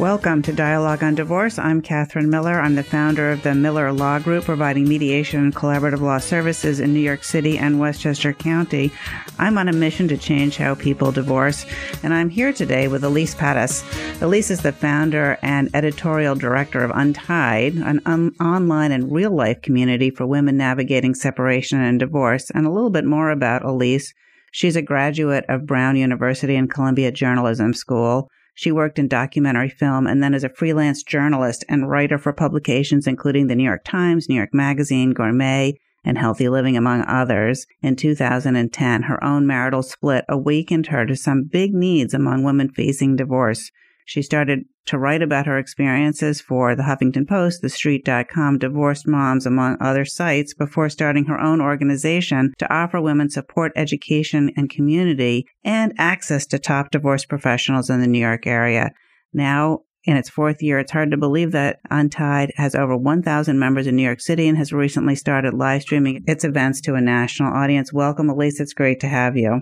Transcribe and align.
Welcome 0.00 0.40
to 0.44 0.52
Dialogue 0.54 1.02
on 1.02 1.14
Divorce. 1.14 1.58
I'm 1.58 1.82
Catherine 1.82 2.30
Miller. 2.30 2.58
I'm 2.58 2.74
the 2.74 2.82
founder 2.82 3.32
of 3.32 3.42
the 3.42 3.54
Miller 3.54 3.92
Law 3.92 4.18
Group, 4.18 4.44
providing 4.44 4.88
mediation 4.88 5.40
and 5.40 5.54
collaborative 5.54 6.00
law 6.00 6.16
services 6.16 6.80
in 6.80 6.94
New 6.94 7.00
York 7.00 7.22
City 7.22 7.58
and 7.58 7.78
Westchester 7.78 8.32
County. 8.32 8.90
I'm 9.38 9.58
on 9.58 9.68
a 9.68 9.74
mission 9.74 10.08
to 10.08 10.16
change 10.16 10.56
how 10.56 10.74
people 10.74 11.12
divorce, 11.12 11.66
and 12.02 12.14
I'm 12.14 12.30
here 12.30 12.50
today 12.50 12.88
with 12.88 13.04
Elise 13.04 13.34
Pettus. 13.34 13.84
Elise 14.22 14.50
is 14.50 14.62
the 14.62 14.72
founder 14.72 15.36
and 15.42 15.68
editorial 15.74 16.34
director 16.34 16.82
of 16.82 16.92
Untied, 16.94 17.74
an 17.74 18.00
un- 18.06 18.34
online 18.40 18.92
and 18.92 19.12
real 19.12 19.32
life 19.32 19.60
community 19.60 20.08
for 20.08 20.26
women 20.26 20.56
navigating 20.56 21.14
separation 21.14 21.78
and 21.78 22.00
divorce. 22.00 22.50
And 22.52 22.66
a 22.66 22.70
little 22.70 22.88
bit 22.88 23.04
more 23.04 23.28
about 23.28 23.66
Elise. 23.66 24.14
She's 24.50 24.76
a 24.76 24.82
graduate 24.82 25.44
of 25.50 25.66
Brown 25.66 25.96
University 25.96 26.56
and 26.56 26.70
Columbia 26.70 27.12
Journalism 27.12 27.74
School. 27.74 28.30
She 28.54 28.72
worked 28.72 28.98
in 28.98 29.08
documentary 29.08 29.68
film 29.68 30.06
and 30.06 30.22
then 30.22 30.34
as 30.34 30.44
a 30.44 30.48
freelance 30.48 31.02
journalist 31.02 31.64
and 31.68 31.88
writer 31.88 32.18
for 32.18 32.32
publications 32.32 33.06
including 33.06 33.46
the 33.46 33.56
New 33.56 33.64
York 33.64 33.84
Times, 33.84 34.28
New 34.28 34.34
York 34.34 34.52
Magazine, 34.52 35.12
Gourmet, 35.12 35.76
and 36.04 36.18
Healthy 36.18 36.48
Living, 36.48 36.76
among 36.76 37.02
others. 37.02 37.66
In 37.82 37.96
2010, 37.96 39.02
her 39.02 39.22
own 39.22 39.46
marital 39.46 39.82
split 39.82 40.24
awakened 40.28 40.88
her 40.88 41.04
to 41.06 41.16
some 41.16 41.44
big 41.44 41.74
needs 41.74 42.14
among 42.14 42.42
women 42.42 42.70
facing 42.70 43.16
divorce. 43.16 43.70
She 44.10 44.22
started 44.22 44.64
to 44.86 44.98
write 44.98 45.22
about 45.22 45.46
her 45.46 45.56
experiences 45.56 46.40
for 46.40 46.74
the 46.74 46.82
Huffington 46.82 47.28
Post, 47.28 47.62
TheStreet.com, 47.62 48.58
Divorced 48.58 49.06
Moms, 49.06 49.46
among 49.46 49.76
other 49.80 50.04
sites, 50.04 50.52
before 50.52 50.88
starting 50.88 51.26
her 51.26 51.38
own 51.38 51.60
organization 51.60 52.52
to 52.58 52.74
offer 52.74 53.00
women 53.00 53.30
support, 53.30 53.70
education, 53.76 54.50
and 54.56 54.68
community, 54.68 55.46
and 55.62 55.92
access 55.96 56.44
to 56.46 56.58
top 56.58 56.90
divorce 56.90 57.24
professionals 57.24 57.88
in 57.88 58.00
the 58.00 58.08
New 58.08 58.18
York 58.18 58.48
area. 58.48 58.90
Now, 59.32 59.82
in 60.02 60.16
its 60.16 60.28
fourth 60.28 60.60
year, 60.60 60.80
it's 60.80 60.90
hard 60.90 61.12
to 61.12 61.16
believe 61.16 61.52
that 61.52 61.78
Untied 61.88 62.50
has 62.56 62.74
over 62.74 62.96
1,000 62.96 63.60
members 63.60 63.86
in 63.86 63.94
New 63.94 64.02
York 64.02 64.20
City 64.20 64.48
and 64.48 64.58
has 64.58 64.72
recently 64.72 65.14
started 65.14 65.54
live 65.54 65.82
streaming 65.82 66.24
its 66.26 66.42
events 66.42 66.80
to 66.80 66.96
a 66.96 67.00
national 67.00 67.52
audience. 67.52 67.92
Welcome, 67.92 68.28
Elise. 68.28 68.58
It's 68.58 68.74
great 68.74 68.98
to 69.02 69.08
have 69.08 69.36
you. 69.36 69.60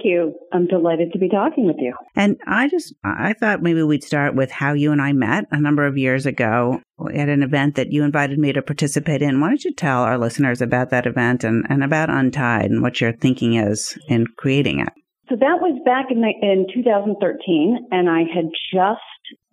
Thank 0.00 0.12
you. 0.12 0.34
I'm 0.52 0.66
delighted 0.66 1.12
to 1.12 1.18
be 1.18 1.28
talking 1.28 1.66
with 1.66 1.76
you. 1.78 1.94
And 2.16 2.38
I 2.46 2.68
just, 2.68 2.94
I 3.04 3.34
thought 3.34 3.62
maybe 3.62 3.82
we'd 3.82 4.02
start 4.02 4.34
with 4.34 4.50
how 4.50 4.72
you 4.72 4.92
and 4.92 5.02
I 5.02 5.12
met 5.12 5.44
a 5.50 5.60
number 5.60 5.86
of 5.86 5.98
years 5.98 6.24
ago 6.24 6.80
at 7.12 7.28
an 7.28 7.42
event 7.42 7.74
that 7.74 7.92
you 7.92 8.02
invited 8.02 8.38
me 8.38 8.52
to 8.52 8.62
participate 8.62 9.20
in. 9.20 9.40
Why 9.40 9.48
don't 9.48 9.64
you 9.64 9.74
tell 9.74 10.02
our 10.02 10.16
listeners 10.16 10.62
about 10.62 10.88
that 10.90 11.06
event 11.06 11.44
and, 11.44 11.66
and 11.68 11.84
about 11.84 12.08
Untied 12.08 12.70
and 12.70 12.82
what 12.82 13.00
your 13.00 13.12
thinking 13.12 13.56
is 13.56 13.98
in 14.08 14.26
creating 14.38 14.80
it? 14.80 14.88
So 15.28 15.36
that 15.36 15.60
was 15.60 15.78
back 15.84 16.06
in, 16.10 16.22
the, 16.22 16.32
in 16.40 16.66
2013, 16.72 17.88
and 17.90 18.08
I 18.08 18.20
had 18.20 18.50
just 18.72 19.00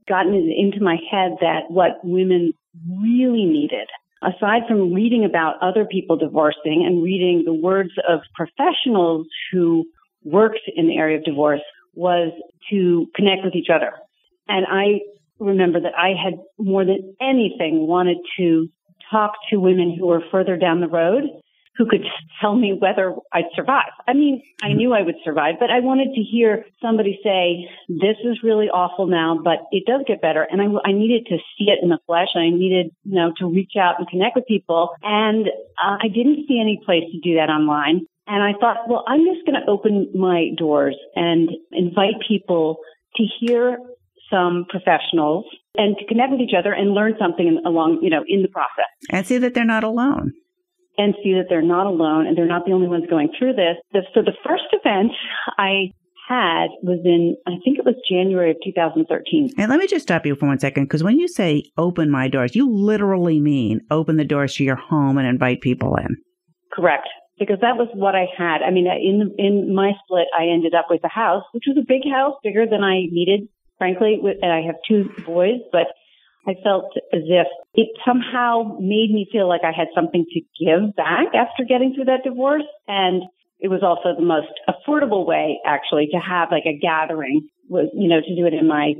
gotten 0.07 0.33
it 0.33 0.45
into 0.57 0.81
my 0.81 0.95
head 1.11 1.31
that 1.41 1.69
what 1.69 1.99
women 2.03 2.53
really 2.89 3.45
needed 3.45 3.87
aside 4.23 4.61
from 4.67 4.93
reading 4.93 5.25
about 5.25 5.61
other 5.61 5.85
people 5.85 6.17
divorcing 6.17 6.85
and 6.87 7.03
reading 7.03 7.43
the 7.45 7.53
words 7.53 7.91
of 8.09 8.21
professionals 8.33 9.27
who 9.51 9.85
worked 10.31 10.61
in 10.75 10.87
the 10.87 10.97
area 10.97 11.17
of 11.17 11.23
divorce 11.23 11.61
was 11.93 12.31
to 12.69 13.07
connect 13.15 13.43
with 13.43 13.55
each 13.55 13.69
other. 13.73 13.91
And 14.47 14.65
I 14.69 15.01
remember 15.39 15.79
that 15.81 15.93
I 15.97 16.09
had 16.09 16.39
more 16.57 16.85
than 16.85 17.15
anything 17.21 17.87
wanted 17.87 18.17
to 18.37 18.69
talk 19.11 19.33
to 19.49 19.57
women 19.57 19.95
who 19.97 20.07
were 20.07 20.21
further 20.31 20.57
down 20.57 20.81
the 20.81 20.87
road 20.87 21.23
who 21.77 21.85
could 21.85 22.03
tell 22.41 22.55
me 22.55 22.73
whether 22.73 23.15
I'd 23.31 23.45
survive. 23.55 23.91
I 24.07 24.13
mean, 24.13 24.41
I 24.63 24.73
knew 24.73 24.93
I 24.93 25.03
would 25.03 25.15
survive, 25.23 25.55
but 25.59 25.69
I 25.69 25.79
wanted 25.79 26.15
to 26.15 26.21
hear 26.21 26.65
somebody 26.81 27.19
say, 27.23 27.69
this 27.87 28.17
is 28.23 28.39
really 28.43 28.67
awful 28.67 29.05
now, 29.05 29.39
but 29.43 29.59
it 29.71 29.83
does 29.85 30.01
get 30.07 30.21
better. 30.21 30.41
And 30.49 30.61
I, 30.61 30.89
I 30.89 30.91
needed 30.91 31.27
to 31.27 31.37
see 31.37 31.65
it 31.65 31.79
in 31.81 31.89
the 31.89 31.99
flesh. 32.07 32.29
and 32.33 32.43
I 32.43 32.49
needed, 32.49 32.87
you 33.03 33.15
know, 33.15 33.31
to 33.37 33.45
reach 33.45 33.73
out 33.79 33.99
and 33.99 34.07
connect 34.07 34.35
with 34.35 34.47
people. 34.47 34.89
And 35.03 35.47
uh, 35.47 35.97
I 36.01 36.07
didn't 36.07 36.47
see 36.47 36.59
any 36.59 36.81
place 36.83 37.03
to 37.11 37.19
do 37.19 37.35
that 37.35 37.49
online. 37.49 38.07
And 38.27 38.43
I 38.43 38.51
thought, 38.59 38.89
well, 38.89 39.03
I'm 39.07 39.23
just 39.25 39.45
going 39.45 39.59
to 39.59 39.71
open 39.71 40.11
my 40.13 40.49
doors 40.57 40.97
and 41.15 41.49
invite 41.71 42.15
people 42.27 42.77
to 43.15 43.23
hear 43.39 43.77
some 44.29 44.65
professionals 44.69 45.45
and 45.75 45.95
to 45.97 46.05
connect 46.05 46.31
with 46.31 46.41
each 46.41 46.55
other 46.57 46.73
and 46.73 46.93
learn 46.93 47.13
something 47.17 47.61
along, 47.65 47.99
you 48.01 48.09
know, 48.09 48.23
in 48.27 48.41
the 48.41 48.49
process. 48.49 48.91
And 49.09 49.25
see 49.25 49.37
that 49.37 49.53
they're 49.53 49.63
not 49.63 49.85
alone. 49.85 50.33
And 50.97 51.15
see 51.23 51.33
that 51.35 51.45
they're 51.47 51.61
not 51.61 51.85
alone 51.85 52.27
and 52.27 52.37
they're 52.37 52.45
not 52.45 52.65
the 52.65 52.73
only 52.73 52.87
ones 52.87 53.05
going 53.09 53.29
through 53.39 53.53
this. 53.53 53.77
So 54.13 54.21
the 54.21 54.33
first 54.45 54.63
event 54.73 55.11
I 55.57 55.91
had 56.27 56.67
was 56.83 56.99
in, 57.05 57.37
I 57.47 57.51
think 57.63 57.79
it 57.79 57.85
was 57.85 57.95
January 58.11 58.51
of 58.51 58.57
2013. 58.61 59.51
And 59.57 59.69
let 59.69 59.79
me 59.79 59.87
just 59.87 60.03
stop 60.03 60.25
you 60.25 60.35
for 60.35 60.47
one 60.47 60.59
second, 60.59 60.85
because 60.85 61.03
when 61.03 61.17
you 61.17 61.29
say 61.29 61.63
open 61.77 62.11
my 62.11 62.27
doors, 62.27 62.55
you 62.55 62.69
literally 62.69 63.39
mean 63.39 63.79
open 63.89 64.17
the 64.17 64.25
doors 64.25 64.55
to 64.55 64.65
your 64.65 64.75
home 64.75 65.17
and 65.17 65.25
invite 65.25 65.61
people 65.61 65.95
in. 65.95 66.17
Correct 66.73 67.07
because 67.39 67.59
that 67.61 67.77
was 67.77 67.87
what 67.93 68.15
I 68.15 68.25
had. 68.37 68.61
I 68.61 68.71
mean, 68.71 68.87
in 68.87 69.35
in 69.37 69.75
my 69.75 69.91
split, 70.03 70.27
I 70.37 70.47
ended 70.47 70.73
up 70.73 70.87
with 70.89 71.03
a 71.03 71.09
house, 71.09 71.43
which 71.51 71.65
was 71.67 71.77
a 71.77 71.85
big 71.85 72.01
house, 72.09 72.35
bigger 72.43 72.65
than 72.65 72.83
I 72.83 73.05
needed, 73.11 73.47
frankly. 73.77 74.19
And 74.41 74.51
I 74.51 74.61
have 74.65 74.75
two 74.87 75.09
boys, 75.25 75.61
but 75.71 75.87
I 76.47 76.55
felt 76.63 76.95
as 77.13 77.23
if 77.25 77.47
it 77.73 77.89
somehow 78.05 78.77
made 78.79 79.11
me 79.11 79.27
feel 79.31 79.47
like 79.47 79.61
I 79.63 79.75
had 79.75 79.87
something 79.93 80.25
to 80.25 80.39
give 80.59 80.95
back 80.95 81.35
after 81.35 81.63
getting 81.67 81.93
through 81.93 82.05
that 82.05 82.23
divorce. 82.23 82.67
And 82.87 83.23
it 83.59 83.67
was 83.67 83.83
also 83.83 84.17
the 84.17 84.25
most 84.25 84.53
affordable 84.69 85.25
way, 85.25 85.59
actually, 85.65 86.07
to 86.13 86.17
have 86.17 86.49
like 86.51 86.65
a 86.65 86.77
gathering 86.77 87.49
was, 87.69 87.89
you 87.93 88.07
know, 88.07 88.21
to 88.21 88.35
do 88.35 88.45
it 88.45 88.53
in 88.53 88.67
my 88.67 88.93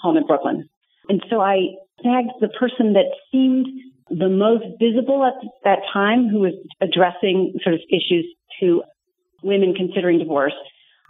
home 0.00 0.16
in 0.16 0.26
Brooklyn. 0.26 0.68
And 1.08 1.22
so 1.30 1.40
I 1.40 1.76
tagged 2.02 2.32
the 2.40 2.48
person 2.48 2.94
that 2.94 3.06
seemed 3.30 3.66
the 4.10 4.28
most 4.28 4.64
visible 4.80 5.24
at 5.24 5.34
that 5.64 5.80
time 5.92 6.28
who 6.28 6.40
was 6.40 6.54
addressing 6.80 7.54
sort 7.62 7.74
of 7.74 7.80
issues 7.88 8.26
to 8.60 8.82
women 9.42 9.74
considering 9.74 10.18
divorce. 10.18 10.54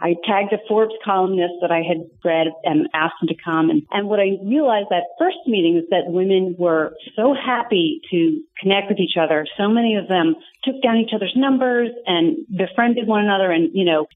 I 0.01 0.15
tagged 0.25 0.53
a 0.53 0.57
Forbes 0.67 0.95
columnist 1.03 1.55
that 1.61 1.71
I 1.71 1.83
had 1.83 2.07
read 2.23 2.47
and 2.63 2.87
asked 2.93 3.15
him 3.21 3.27
to 3.27 3.35
come. 3.43 3.69
And, 3.69 3.83
and 3.91 4.07
what 4.07 4.19
I 4.19 4.39
realized 4.45 4.87
that 4.91 5.03
first 5.19 5.43
meeting 5.45 5.75
is 5.75 5.89
that 5.89 6.07
women 6.07 6.55
were 6.57 6.93
so 7.17 7.35
happy 7.35 7.99
to 8.11 8.41
connect 8.61 8.87
with 8.89 8.99
each 8.99 9.17
other. 9.19 9.45
So 9.57 9.67
many 9.67 9.95
of 9.95 10.07
them 10.07 10.35
took 10.63 10.81
down 10.81 10.97
each 10.97 11.11
other's 11.13 11.33
numbers 11.35 11.89
and 12.05 12.37
befriended 12.47 13.07
one 13.07 13.25
another 13.25 13.51
and, 13.51 13.71
you 13.73 13.83
know, 13.83 14.07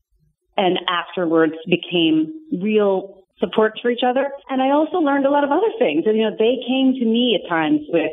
and 0.55 0.79
afterwards 0.87 1.55
became 1.67 2.31
real 2.61 3.23
supports 3.39 3.81
for 3.81 3.91
each 3.91 4.05
other. 4.07 4.31
And 4.49 4.61
I 4.61 4.71
also 4.71 4.99
learned 4.99 5.25
a 5.25 5.31
lot 5.31 5.43
of 5.43 5.51
other 5.51 5.71
things. 5.79 6.03
And, 6.05 6.15
you 6.15 6.23
know, 6.23 6.35
they 6.37 6.63
came 6.65 6.95
to 6.95 7.05
me 7.05 7.37
at 7.41 7.49
times 7.49 7.81
with 7.89 8.11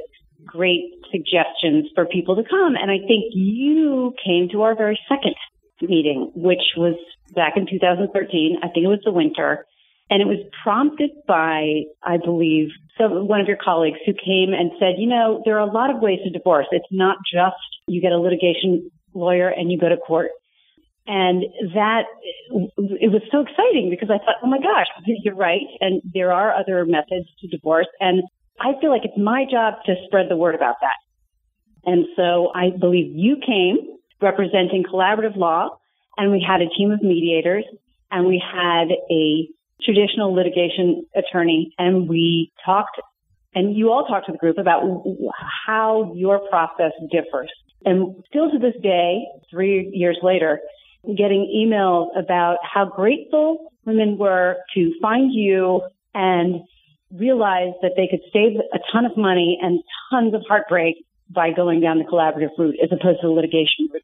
great 0.50 0.92
suggestions 1.10 1.88
for 1.94 2.06
people 2.06 2.36
to 2.36 2.42
come. 2.48 2.74
And 2.80 2.90
I 2.90 2.98
think 2.98 3.32
you 3.32 4.14
came 4.24 4.48
to 4.52 4.62
our 4.62 4.76
very 4.76 4.98
second 5.08 5.34
meeting, 5.80 6.32
which 6.34 6.74
was 6.76 6.96
back 7.34 7.54
in 7.56 7.66
2013. 7.66 8.58
I 8.62 8.68
think 8.68 8.84
it 8.84 8.88
was 8.88 9.00
the 9.04 9.12
winter. 9.12 9.66
And 10.10 10.20
it 10.20 10.26
was 10.26 10.44
prompted 10.64 11.10
by, 11.28 11.82
I 12.02 12.16
believe, 12.16 12.70
some, 12.98 13.28
one 13.28 13.40
of 13.40 13.46
your 13.46 13.58
colleagues 13.62 13.98
who 14.04 14.12
came 14.12 14.52
and 14.52 14.72
said, 14.80 14.98
you 14.98 15.06
know, 15.06 15.40
there 15.44 15.56
are 15.56 15.68
a 15.68 15.72
lot 15.72 15.94
of 15.94 16.02
ways 16.02 16.18
to 16.24 16.30
divorce. 16.30 16.66
It's 16.72 16.90
not 16.90 17.18
just 17.32 17.56
you 17.86 18.00
get 18.00 18.12
a 18.12 18.18
litigation 18.18 18.90
lawyer 19.14 19.48
and 19.48 19.70
you 19.70 19.78
go 19.78 19.88
to 19.88 19.96
court. 19.96 20.30
And 21.06 21.44
that, 21.74 22.04
it 22.50 23.10
was 23.10 23.22
so 23.30 23.40
exciting 23.40 23.88
because 23.90 24.10
I 24.10 24.18
thought, 24.18 24.42
oh 24.42 24.48
my 24.48 24.58
gosh, 24.58 24.86
you're 25.06 25.34
right. 25.34 25.66
And 25.80 26.02
there 26.12 26.32
are 26.32 26.54
other 26.54 26.84
methods 26.84 27.26
to 27.40 27.48
divorce. 27.48 27.88
And 28.00 28.22
I 28.60 28.78
feel 28.80 28.90
like 28.90 29.04
it's 29.04 29.18
my 29.18 29.44
job 29.50 29.74
to 29.86 29.94
spread 30.06 30.26
the 30.28 30.36
word 30.36 30.54
about 30.54 30.76
that. 30.80 31.90
And 31.90 32.06
so 32.14 32.52
I 32.54 32.70
believe 32.78 33.12
you 33.16 33.36
came 33.44 33.96
representing 34.20 34.84
collaborative 34.84 35.36
law 35.36 35.78
and 36.16 36.30
we 36.30 36.44
had 36.46 36.60
a 36.60 36.68
team 36.68 36.90
of 36.90 37.02
mediators 37.02 37.64
and 38.10 38.26
we 38.26 38.42
had 38.44 38.88
a 39.10 39.48
traditional 39.82 40.34
litigation 40.34 41.06
attorney 41.16 41.72
and 41.78 42.08
we 42.08 42.52
talked 42.64 43.00
and 43.54 43.76
you 43.76 43.90
all 43.90 44.04
talked 44.06 44.26
to 44.26 44.32
the 44.32 44.38
group 44.38 44.58
about 44.58 44.82
how 45.66 46.12
your 46.14 46.38
process 46.50 46.92
differs. 47.10 47.50
And 47.84 48.22
still 48.28 48.50
to 48.50 48.58
this 48.58 48.80
day, 48.80 49.24
three 49.50 49.90
years 49.92 50.18
later, 50.22 50.60
getting 51.04 51.50
emails 51.56 52.08
about 52.16 52.58
how 52.62 52.84
grateful 52.84 53.72
women 53.84 54.18
were 54.18 54.58
to 54.74 54.92
find 55.00 55.32
you 55.32 55.82
and 56.14 56.60
realized 57.12 57.76
that 57.82 57.92
they 57.96 58.08
could 58.08 58.20
save 58.32 58.58
a 58.72 58.78
ton 58.92 59.04
of 59.04 59.16
money 59.16 59.58
and 59.60 59.82
tons 60.10 60.34
of 60.34 60.42
heartbreak 60.48 61.04
by 61.28 61.50
going 61.52 61.80
down 61.80 61.98
the 61.98 62.04
collaborative 62.04 62.50
route 62.58 62.76
as 62.82 62.90
opposed 62.92 63.20
to 63.20 63.26
the 63.26 63.32
litigation 63.32 63.88
route. 63.92 64.02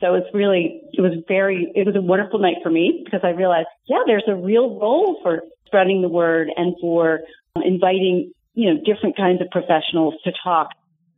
So 0.00 0.14
it's 0.14 0.28
really, 0.32 0.80
it 0.92 1.00
was 1.00 1.12
very, 1.28 1.70
it 1.74 1.86
was 1.86 1.94
a 1.94 2.00
wonderful 2.00 2.38
night 2.38 2.56
for 2.62 2.70
me 2.70 3.02
because 3.04 3.20
I 3.22 3.30
realized, 3.30 3.68
yeah, 3.86 4.02
there's 4.06 4.24
a 4.28 4.34
real 4.34 4.78
role 4.80 5.20
for 5.22 5.42
spreading 5.66 6.00
the 6.00 6.08
word 6.08 6.48
and 6.56 6.74
for 6.80 7.20
um, 7.54 7.62
inviting, 7.62 8.32
you 8.54 8.72
know, 8.72 8.80
different 8.80 9.16
kinds 9.16 9.42
of 9.42 9.48
professionals 9.50 10.14
to 10.24 10.32
talk 10.42 10.70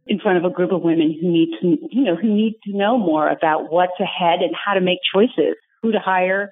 in 0.06 0.18
front 0.18 0.38
of 0.38 0.44
a 0.44 0.50
group 0.50 0.72
of 0.72 0.82
women 0.82 1.16
who 1.20 1.30
need 1.30 1.50
to, 1.60 1.78
you 1.90 2.02
know, 2.02 2.16
who 2.16 2.34
need 2.34 2.58
to 2.64 2.76
know 2.76 2.98
more 2.98 3.28
about 3.28 3.70
what's 3.70 3.98
ahead 4.00 4.40
and 4.40 4.50
how 4.52 4.74
to 4.74 4.80
make 4.80 4.98
choices, 5.14 5.54
who 5.80 5.92
to 5.92 6.00
hire, 6.00 6.50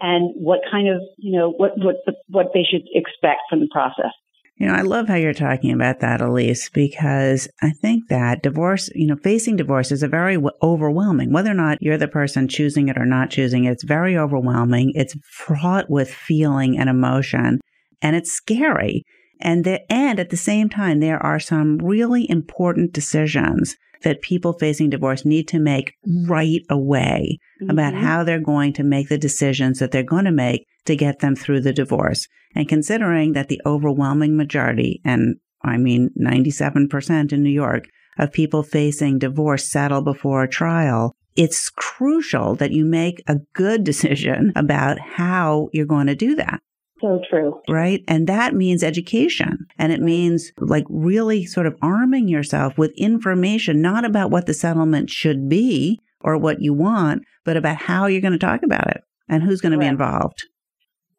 and 0.00 0.32
what 0.36 0.60
kind 0.70 0.88
of, 0.88 1.00
you 1.16 1.38
know, 1.38 1.50
what 1.50 1.72
what 1.76 1.96
what 2.28 2.46
they 2.54 2.62
should 2.68 2.86
expect 2.94 3.40
from 3.50 3.60
the 3.60 3.68
process. 3.70 4.12
You 4.56 4.66
know, 4.66 4.74
I 4.74 4.82
love 4.82 5.06
how 5.06 5.14
you're 5.14 5.32
talking 5.32 5.72
about 5.72 6.00
that, 6.00 6.20
Elise, 6.20 6.68
because 6.68 7.48
I 7.62 7.70
think 7.70 8.08
that 8.08 8.42
divorce, 8.42 8.90
you 8.92 9.06
know, 9.06 9.14
facing 9.14 9.54
divorce 9.54 9.92
is 9.92 10.02
a 10.02 10.08
very 10.08 10.34
w- 10.34 10.50
overwhelming. 10.60 11.32
Whether 11.32 11.52
or 11.52 11.54
not 11.54 11.78
you're 11.80 11.96
the 11.96 12.08
person 12.08 12.48
choosing 12.48 12.88
it 12.88 12.98
or 12.98 13.06
not 13.06 13.30
choosing 13.30 13.64
it, 13.64 13.70
it's 13.70 13.84
very 13.84 14.18
overwhelming. 14.18 14.90
It's 14.96 15.14
fraught 15.30 15.88
with 15.88 16.12
feeling 16.12 16.76
and 16.76 16.90
emotion, 16.90 17.60
and 18.02 18.16
it's 18.16 18.32
scary. 18.32 19.04
And 19.40 19.64
the, 19.64 19.80
and 19.92 20.18
at 20.18 20.30
the 20.30 20.36
same 20.36 20.68
time, 20.68 20.98
there 20.98 21.22
are 21.24 21.38
some 21.38 21.78
really 21.78 22.28
important 22.28 22.92
decisions 22.92 23.76
that 24.02 24.22
people 24.22 24.52
facing 24.52 24.90
divorce 24.90 25.24
need 25.24 25.48
to 25.48 25.58
make 25.58 25.94
right 26.26 26.62
away 26.70 27.38
mm-hmm. 27.60 27.70
about 27.70 27.94
how 27.94 28.24
they're 28.24 28.40
going 28.40 28.72
to 28.74 28.82
make 28.82 29.08
the 29.08 29.18
decisions 29.18 29.78
that 29.78 29.90
they're 29.90 30.02
going 30.02 30.24
to 30.24 30.30
make 30.32 30.66
to 30.84 30.96
get 30.96 31.20
them 31.20 31.36
through 31.36 31.60
the 31.60 31.72
divorce. 31.72 32.26
And 32.54 32.68
considering 32.68 33.32
that 33.32 33.48
the 33.48 33.60
overwhelming 33.66 34.36
majority, 34.36 35.00
and 35.04 35.36
I 35.62 35.76
mean 35.76 36.10
97% 36.20 37.32
in 37.32 37.42
New 37.42 37.50
York, 37.50 37.84
of 38.18 38.32
people 38.32 38.62
facing 38.62 39.18
divorce 39.18 39.70
settle 39.70 40.02
before 40.02 40.42
a 40.42 40.48
trial, 40.48 41.14
it's 41.36 41.70
crucial 41.70 42.56
that 42.56 42.72
you 42.72 42.84
make 42.84 43.22
a 43.26 43.36
good 43.54 43.84
decision 43.92 44.52
about 44.56 44.98
how 44.98 45.68
you're 45.72 45.86
going 45.86 46.08
to 46.08 46.16
do 46.16 46.34
that. 46.34 46.60
So 47.00 47.20
true. 47.30 47.60
Right. 47.68 48.02
And 48.08 48.26
that 48.26 48.54
means 48.54 48.82
education. 48.82 49.66
And 49.78 49.92
it 49.92 50.00
means 50.00 50.52
like 50.58 50.84
really 50.88 51.46
sort 51.46 51.66
of 51.66 51.76
arming 51.80 52.28
yourself 52.28 52.76
with 52.76 52.92
information, 52.96 53.80
not 53.80 54.04
about 54.04 54.30
what 54.30 54.46
the 54.46 54.54
settlement 54.54 55.10
should 55.10 55.48
be 55.48 56.00
or 56.20 56.36
what 56.36 56.60
you 56.60 56.74
want, 56.74 57.22
but 57.44 57.56
about 57.56 57.76
how 57.76 58.06
you're 58.06 58.20
going 58.20 58.32
to 58.32 58.38
talk 58.38 58.62
about 58.64 58.88
it 58.88 59.02
and 59.28 59.42
who's 59.42 59.60
going 59.60 59.72
to 59.72 59.78
be 59.78 59.86
involved. 59.86 60.44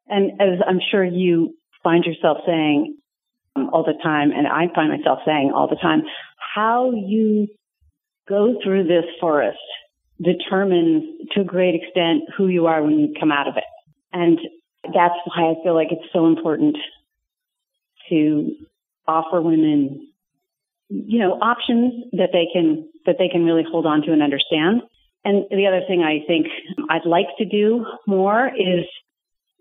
And 0.07 0.41
as 0.41 0.59
I'm 0.67 0.79
sure 0.91 1.05
you 1.05 1.55
find 1.83 2.03
yourself 2.03 2.39
saying 2.45 2.97
um, 3.55 3.69
all 3.71 3.83
the 3.83 3.97
time, 4.03 4.31
and 4.31 4.47
I 4.47 4.73
find 4.73 4.89
myself 4.89 5.19
saying 5.25 5.51
all 5.55 5.69
the 5.69 5.77
time, 5.81 6.01
how 6.55 6.91
you 6.91 7.47
go 8.27 8.55
through 8.63 8.83
this 8.83 9.05
forest 9.21 9.57
determines 10.21 11.03
to 11.33 11.41
a 11.41 11.45
great 11.45 11.75
extent 11.75 12.23
who 12.37 12.47
you 12.47 12.65
are 12.65 12.83
when 12.83 12.99
you 12.99 13.13
come 13.19 13.31
out 13.31 13.47
of 13.47 13.55
it. 13.55 13.63
And 14.11 14.39
that's 14.83 15.15
why 15.25 15.51
I 15.51 15.63
feel 15.63 15.75
like 15.75 15.89
it's 15.91 16.11
so 16.13 16.27
important 16.27 16.77
to 18.09 18.55
offer 19.07 19.41
women, 19.41 20.07
you 20.89 21.19
know, 21.19 21.33
options 21.33 22.05
that 22.13 22.29
they 22.31 22.47
can, 22.51 22.89
that 23.05 23.15
they 23.19 23.27
can 23.27 23.45
really 23.45 23.63
hold 23.69 23.85
on 23.85 24.01
to 24.03 24.13
and 24.13 24.23
understand. 24.23 24.81
And 25.25 25.45
the 25.49 25.67
other 25.67 25.81
thing 25.87 26.01
I 26.01 26.25
think 26.25 26.47
I'd 26.89 27.05
like 27.05 27.27
to 27.39 27.45
do 27.45 27.85
more 28.07 28.47
is 28.47 28.85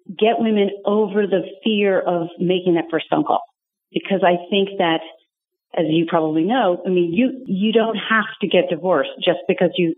get 0.08 0.38
women 0.38 0.70
over 0.84 1.26
the 1.26 1.42
fear 1.64 2.00
of 2.00 2.28
making 2.38 2.74
that 2.74 2.84
first 2.90 3.06
phone 3.10 3.24
call. 3.24 3.42
Because 3.92 4.22
I 4.22 4.36
think 4.50 4.78
that, 4.78 5.00
as 5.76 5.86
you 5.88 6.06
probably 6.06 6.44
know, 6.44 6.82
I 6.86 6.88
mean, 6.90 7.12
you, 7.12 7.42
you 7.46 7.72
don't 7.72 7.96
have 7.96 8.26
to 8.40 8.46
get 8.46 8.70
divorced 8.70 9.10
just 9.22 9.40
because 9.48 9.70
you 9.76 9.94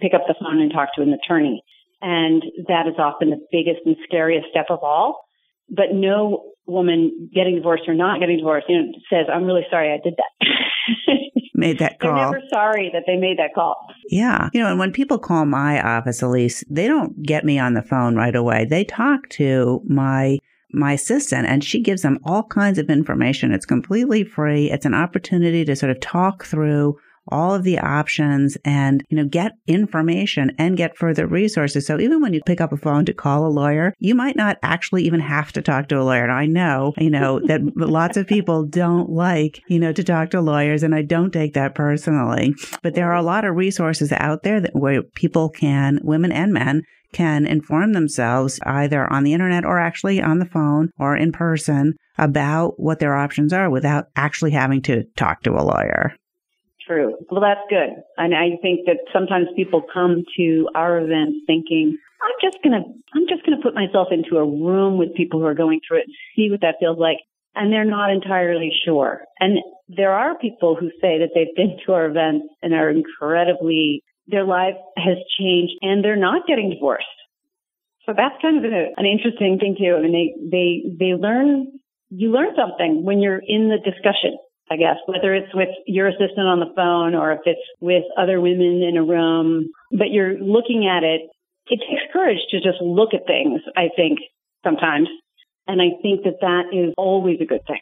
pick 0.00 0.14
up 0.14 0.22
the 0.26 0.34
phone 0.40 0.60
and 0.60 0.72
talk 0.72 0.94
to 0.96 1.02
an 1.02 1.12
attorney. 1.12 1.62
And 2.02 2.42
that 2.68 2.86
is 2.88 2.94
often 2.98 3.30
the 3.30 3.40
biggest 3.50 3.86
and 3.86 3.96
scariest 4.04 4.48
step 4.50 4.66
of 4.68 4.80
all. 4.82 5.24
But 5.70 5.94
no 5.94 6.50
woman 6.66 7.30
getting 7.34 7.56
divorced 7.56 7.84
or 7.86 7.94
not 7.94 8.20
getting 8.20 8.38
divorced, 8.38 8.66
you 8.68 8.82
know, 8.82 8.92
says, 9.08 9.26
I'm 9.32 9.44
really 9.44 9.66
sorry 9.70 9.92
I 9.92 9.98
did 10.02 10.14
that. 10.16 10.46
made 11.54 11.78
that 11.78 12.00
call. 12.00 12.14
They're 12.14 12.24
never 12.24 12.40
sorry 12.52 12.90
that 12.92 13.04
they 13.06 13.16
made 13.16 13.38
that 13.38 13.54
call. 13.54 13.76
Yeah. 14.08 14.50
You 14.52 14.60
know, 14.60 14.70
and 14.70 14.78
when 14.78 14.92
people 14.92 15.18
call 15.18 15.46
my 15.46 15.80
office, 15.80 16.20
Elise, 16.20 16.64
they 16.68 16.86
don't 16.86 17.22
get 17.22 17.44
me 17.44 17.58
on 17.58 17.74
the 17.74 17.82
phone 17.82 18.16
right 18.16 18.34
away. 18.34 18.64
They 18.64 18.84
talk 18.84 19.28
to 19.30 19.80
my 19.86 20.38
my 20.74 20.94
assistant 20.94 21.46
and 21.46 21.62
she 21.62 21.82
gives 21.82 22.00
them 22.00 22.18
all 22.24 22.44
kinds 22.44 22.78
of 22.78 22.88
information. 22.88 23.52
It's 23.52 23.66
completely 23.66 24.24
free. 24.24 24.70
It's 24.70 24.86
an 24.86 24.94
opportunity 24.94 25.66
to 25.66 25.76
sort 25.76 25.92
of 25.92 26.00
talk 26.00 26.44
through 26.44 26.96
all 27.28 27.54
of 27.54 27.62
the 27.62 27.78
options 27.78 28.56
and, 28.64 29.04
you 29.08 29.16
know, 29.16 29.26
get 29.26 29.52
information 29.66 30.52
and 30.58 30.76
get 30.76 30.96
further 30.96 31.26
resources. 31.26 31.86
So 31.86 32.00
even 32.00 32.20
when 32.20 32.34
you 32.34 32.40
pick 32.44 32.60
up 32.60 32.72
a 32.72 32.76
phone 32.76 33.04
to 33.06 33.14
call 33.14 33.46
a 33.46 33.48
lawyer, 33.48 33.94
you 33.98 34.14
might 34.14 34.36
not 34.36 34.58
actually 34.62 35.04
even 35.04 35.20
have 35.20 35.52
to 35.52 35.62
talk 35.62 35.88
to 35.88 36.00
a 36.00 36.02
lawyer. 36.02 36.24
And 36.24 36.32
I 36.32 36.46
know, 36.46 36.94
you 36.98 37.10
know, 37.10 37.40
that 37.46 37.60
lots 37.76 38.16
of 38.16 38.26
people 38.26 38.64
don't 38.64 39.10
like, 39.10 39.60
you 39.68 39.78
know, 39.78 39.92
to 39.92 40.04
talk 40.04 40.30
to 40.30 40.40
lawyers 40.40 40.82
and 40.82 40.94
I 40.94 41.02
don't 41.02 41.32
take 41.32 41.54
that 41.54 41.74
personally, 41.74 42.54
but 42.82 42.94
there 42.94 43.10
are 43.10 43.16
a 43.16 43.22
lot 43.22 43.44
of 43.44 43.56
resources 43.56 44.12
out 44.12 44.42
there 44.42 44.60
that 44.60 44.74
where 44.74 45.02
people 45.02 45.48
can, 45.48 46.00
women 46.02 46.32
and 46.32 46.52
men 46.52 46.82
can 47.12 47.46
inform 47.46 47.92
themselves 47.92 48.58
either 48.64 49.10
on 49.12 49.22
the 49.22 49.34
internet 49.34 49.64
or 49.64 49.78
actually 49.78 50.20
on 50.20 50.38
the 50.38 50.46
phone 50.46 50.88
or 50.98 51.14
in 51.14 51.30
person 51.30 51.94
about 52.18 52.80
what 52.80 52.98
their 52.98 53.14
options 53.14 53.52
are 53.52 53.70
without 53.70 54.06
actually 54.16 54.50
having 54.50 54.82
to 54.82 55.04
talk 55.16 55.42
to 55.42 55.52
a 55.52 55.62
lawyer 55.62 56.14
true. 56.92 57.16
Well, 57.30 57.40
that's 57.40 57.60
good. 57.68 58.02
And 58.16 58.34
I 58.34 58.60
think 58.60 58.86
that 58.86 58.98
sometimes 59.12 59.46
people 59.56 59.82
come 59.92 60.24
to 60.36 60.68
our 60.74 60.98
events 60.98 61.38
thinking, 61.46 61.96
I'm 62.22 62.36
just 62.40 62.62
going 62.62 62.72
to, 62.72 62.88
I'm 63.14 63.26
just 63.28 63.44
going 63.44 63.56
to 63.56 63.62
put 63.62 63.74
myself 63.74 64.08
into 64.10 64.36
a 64.36 64.44
room 64.44 64.98
with 64.98 65.14
people 65.14 65.40
who 65.40 65.46
are 65.46 65.54
going 65.54 65.80
through 65.86 65.98
it 65.98 66.04
and 66.06 66.14
see 66.36 66.50
what 66.50 66.60
that 66.60 66.76
feels 66.80 66.98
like. 66.98 67.18
And 67.54 67.72
they're 67.72 67.84
not 67.84 68.10
entirely 68.10 68.72
sure. 68.84 69.22
And 69.38 69.58
there 69.88 70.12
are 70.12 70.38
people 70.38 70.76
who 70.78 70.88
say 71.00 71.18
that 71.18 71.30
they've 71.34 71.54
been 71.54 71.76
to 71.84 71.92
our 71.92 72.06
events 72.06 72.46
and 72.62 72.72
are 72.72 72.88
incredibly, 72.88 74.02
their 74.26 74.44
life 74.44 74.76
has 74.96 75.18
changed 75.38 75.74
and 75.82 76.02
they're 76.02 76.16
not 76.16 76.46
getting 76.46 76.70
divorced. 76.70 77.06
So 78.06 78.14
that's 78.16 78.40
kind 78.40 78.64
of 78.64 78.72
a, 78.72 78.86
an 78.96 79.06
interesting 79.06 79.58
thing 79.58 79.76
too. 79.78 79.94
I 79.96 80.02
mean, 80.02 80.12
they, 80.12 80.48
they, 80.50 80.96
they 80.98 81.12
learn, 81.14 81.66
you 82.10 82.32
learn 82.32 82.54
something 82.56 83.04
when 83.04 83.20
you're 83.20 83.42
in 83.46 83.68
the 83.68 83.78
discussion 83.78 84.38
I 84.72 84.76
guess, 84.76 84.96
whether 85.04 85.34
it's 85.34 85.54
with 85.54 85.68
your 85.86 86.08
assistant 86.08 86.48
on 86.48 86.60
the 86.60 86.72
phone 86.74 87.14
or 87.14 87.32
if 87.32 87.40
it's 87.44 87.60
with 87.80 88.04
other 88.16 88.40
women 88.40 88.82
in 88.82 88.96
a 88.96 89.04
room, 89.04 89.68
but 89.90 90.08
you're 90.10 90.38
looking 90.38 90.88
at 90.88 91.04
it. 91.04 91.28
It 91.68 91.78
takes 91.78 92.02
courage 92.12 92.40
to 92.50 92.56
just 92.56 92.80
look 92.80 93.10
at 93.12 93.26
things, 93.26 93.60
I 93.76 93.88
think, 93.94 94.20
sometimes. 94.64 95.08
And 95.66 95.80
I 95.80 96.00
think 96.00 96.24
that 96.24 96.40
that 96.40 96.72
is 96.72 96.94
always 96.96 97.38
a 97.42 97.44
good 97.44 97.60
thing, 97.66 97.80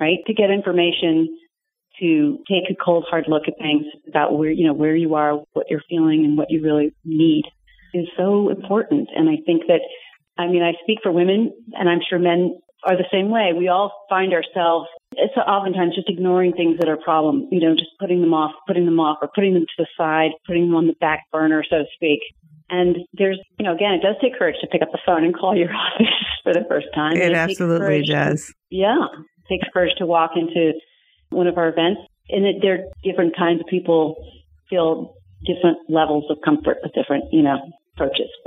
right? 0.00 0.18
To 0.26 0.34
get 0.34 0.50
information, 0.50 1.36
to 2.00 2.38
take 2.48 2.70
a 2.70 2.74
cold, 2.82 3.04
hard 3.08 3.26
look 3.28 3.42
at 3.46 3.58
things 3.58 3.84
about 4.08 4.36
where, 4.36 4.50
you 4.50 4.66
know, 4.66 4.72
where 4.72 4.96
you 4.96 5.14
are, 5.14 5.34
what 5.52 5.66
you're 5.68 5.82
feeling 5.90 6.24
and 6.24 6.38
what 6.38 6.50
you 6.50 6.62
really 6.62 6.94
need 7.04 7.44
is 7.92 8.06
so 8.16 8.48
important. 8.48 9.10
And 9.14 9.28
I 9.28 9.36
think 9.44 9.62
that, 9.68 9.80
I 10.38 10.46
mean, 10.46 10.62
I 10.62 10.72
speak 10.82 10.98
for 11.02 11.12
women 11.12 11.52
and 11.74 11.88
I'm 11.88 12.00
sure 12.08 12.18
men 12.18 12.58
are 12.84 12.96
the 12.96 13.08
same 13.12 13.30
way. 13.30 13.52
We 13.56 13.68
all 13.68 14.06
find 14.08 14.32
ourselves 14.32 14.88
it's 15.12 15.36
oftentimes 15.36 15.94
just 15.94 16.08
ignoring 16.08 16.52
things 16.52 16.78
that 16.78 16.88
are 16.88 16.94
a 16.94 17.02
problem, 17.02 17.48
you 17.50 17.60
know, 17.60 17.74
just 17.74 17.90
putting 17.98 18.20
them 18.20 18.34
off, 18.34 18.52
putting 18.66 18.84
them 18.84 19.00
off, 19.00 19.18
or 19.20 19.28
putting 19.34 19.54
them 19.54 19.64
to 19.64 19.82
the 19.82 19.86
side, 19.96 20.30
putting 20.46 20.66
them 20.66 20.76
on 20.76 20.86
the 20.86 20.94
back 21.00 21.24
burner, 21.32 21.64
so 21.68 21.78
to 21.78 21.84
speak. 21.94 22.20
And 22.70 22.98
there's, 23.14 23.40
you 23.58 23.64
know, 23.64 23.74
again, 23.74 23.94
it 23.94 24.02
does 24.02 24.16
take 24.20 24.38
courage 24.38 24.56
to 24.60 24.66
pick 24.66 24.82
up 24.82 24.92
the 24.92 24.98
phone 25.04 25.24
and 25.24 25.34
call 25.34 25.56
your 25.56 25.74
office 25.74 26.06
for 26.42 26.52
the 26.52 26.64
first 26.68 26.86
time. 26.94 27.16
It, 27.16 27.32
it 27.32 27.34
absolutely 27.34 28.04
does. 28.04 28.52
Yeah. 28.70 29.06
It 29.18 29.48
takes 29.48 29.66
courage 29.72 29.92
to 29.98 30.06
walk 30.06 30.32
into 30.36 30.72
one 31.30 31.46
of 31.46 31.56
our 31.56 31.68
events. 31.68 32.02
And 32.28 32.44
it, 32.44 32.56
there 32.60 32.74
are 32.74 32.84
different 33.02 33.36
kinds 33.36 33.60
of 33.60 33.66
people 33.66 34.16
feel 34.68 35.14
different 35.46 35.78
levels 35.88 36.24
of 36.30 36.38
comfort 36.44 36.78
with 36.82 36.92
different, 36.92 37.24
you 37.32 37.42
know, 37.42 37.56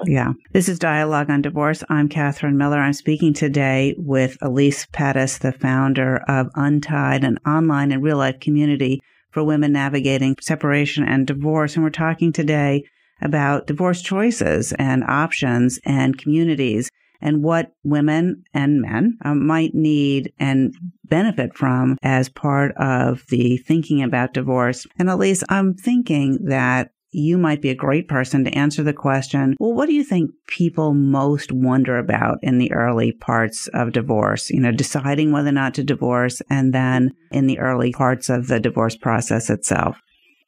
Yeah. 0.05 0.33
This 0.53 0.69
is 0.69 0.79
Dialogue 0.79 1.29
on 1.29 1.41
Divorce. 1.41 1.83
I'm 1.89 2.07
Catherine 2.07 2.57
Miller. 2.57 2.79
I'm 2.79 2.93
speaking 2.93 3.33
today 3.33 3.93
with 3.97 4.37
Elise 4.41 4.87
Pettus, 4.91 5.39
the 5.39 5.51
founder 5.51 6.17
of 6.27 6.49
Untied, 6.55 7.23
an 7.23 7.37
online 7.45 7.91
and 7.91 8.01
real 8.01 8.17
life 8.17 8.39
community 8.39 9.01
for 9.31 9.43
women 9.43 9.73
navigating 9.73 10.37
separation 10.41 11.03
and 11.03 11.27
divorce. 11.27 11.75
And 11.75 11.83
we're 11.83 11.89
talking 11.89 12.31
today 12.31 12.83
about 13.21 13.67
divorce 13.67 14.01
choices 14.01 14.73
and 14.73 15.03
options 15.03 15.79
and 15.85 16.17
communities 16.17 16.89
and 17.21 17.43
what 17.43 17.73
women 17.83 18.43
and 18.53 18.81
men 18.81 19.17
um, 19.23 19.45
might 19.45 19.75
need 19.75 20.33
and 20.39 20.73
benefit 21.03 21.55
from 21.55 21.97
as 22.01 22.29
part 22.29 22.75
of 22.77 23.23
the 23.29 23.57
thinking 23.57 24.01
about 24.01 24.33
divorce. 24.33 24.87
And 24.97 25.09
Elise, 25.09 25.43
I'm 25.49 25.75
thinking 25.75 26.39
that 26.45 26.91
you 27.11 27.37
might 27.37 27.61
be 27.61 27.69
a 27.69 27.75
great 27.75 28.07
person 28.07 28.43
to 28.43 28.51
answer 28.51 28.83
the 28.83 28.93
question 28.93 29.55
well, 29.59 29.73
what 29.73 29.87
do 29.87 29.93
you 29.93 30.03
think 30.03 30.31
people 30.47 30.93
most 30.93 31.51
wonder 31.51 31.97
about 31.97 32.39
in 32.41 32.57
the 32.57 32.71
early 32.71 33.11
parts 33.11 33.67
of 33.73 33.91
divorce? 33.91 34.49
You 34.49 34.61
know, 34.61 34.71
deciding 34.71 35.31
whether 35.31 35.49
or 35.49 35.53
not 35.53 35.73
to 35.75 35.83
divorce 35.83 36.41
and 36.49 36.73
then 36.73 37.11
in 37.31 37.47
the 37.47 37.59
early 37.59 37.91
parts 37.91 38.29
of 38.29 38.47
the 38.47 38.59
divorce 38.59 38.95
process 38.95 39.49
itself? 39.49 39.97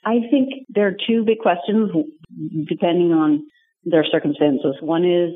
I 0.05 0.19
think 0.29 0.49
there 0.69 0.87
are 0.87 0.95
two 1.07 1.23
big 1.25 1.39
questions 1.39 1.91
depending 2.67 3.11
on 3.11 3.43
their 3.85 4.05
circumstances. 4.09 4.75
One 4.81 5.05
is, 5.05 5.31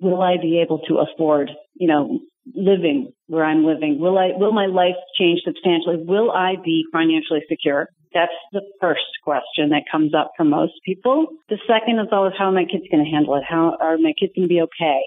will 0.00 0.20
I 0.20 0.36
be 0.40 0.60
able 0.64 0.80
to 0.88 0.98
afford, 0.98 1.50
you 1.74 1.88
know, 1.88 2.20
living 2.54 3.12
where 3.26 3.44
I'm 3.44 3.64
living? 3.64 3.98
Will 4.00 4.18
I, 4.18 4.30
will 4.36 4.52
my 4.52 4.66
life 4.66 4.96
change 5.18 5.40
substantially? 5.44 5.96
Will 6.06 6.30
I 6.30 6.54
be 6.62 6.84
financially 6.92 7.40
secure? 7.48 7.86
That's 8.12 8.32
the 8.52 8.62
first 8.80 9.06
question 9.22 9.70
that 9.70 9.82
comes 9.90 10.14
up 10.14 10.32
for 10.36 10.44
most 10.44 10.74
people. 10.84 11.28
The 11.48 11.58
second 11.66 12.00
is 12.00 12.08
always 12.10 12.32
how 12.36 12.46
are 12.46 12.52
my 12.52 12.64
kids 12.64 12.84
going 12.90 13.04
to 13.04 13.10
handle 13.10 13.36
it? 13.36 13.44
How 13.48 13.76
are 13.80 13.98
my 13.98 14.12
kids 14.18 14.32
going 14.34 14.48
to 14.48 14.52
be 14.52 14.62
okay? 14.62 15.02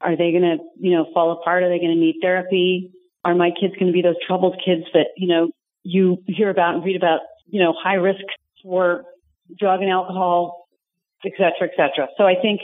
Are 0.00 0.16
they 0.16 0.30
going 0.30 0.42
to, 0.42 0.58
you 0.78 0.92
know, 0.92 1.06
fall 1.12 1.32
apart? 1.32 1.62
Are 1.62 1.68
they 1.68 1.78
going 1.78 1.94
to 1.94 2.00
need 2.00 2.16
therapy? 2.22 2.92
Are 3.24 3.34
my 3.34 3.50
kids 3.50 3.74
going 3.74 3.86
to 3.86 3.92
be 3.92 4.02
those 4.02 4.16
troubled 4.26 4.60
kids 4.64 4.82
that, 4.92 5.08
you 5.16 5.26
know, 5.26 5.48
you 5.82 6.18
hear 6.26 6.50
about 6.50 6.74
and 6.74 6.84
read 6.84 6.96
about, 6.96 7.20
you 7.46 7.60
know, 7.60 7.74
high 7.76 7.94
risk 7.94 8.24
for 8.62 9.04
drug 9.58 9.80
and 9.80 9.90
alcohol, 9.90 10.68
et 11.24 11.32
cetera, 11.36 11.68
et 11.68 11.76
cetera. 11.76 12.08
So 12.16 12.24
I 12.24 12.34
think 12.40 12.60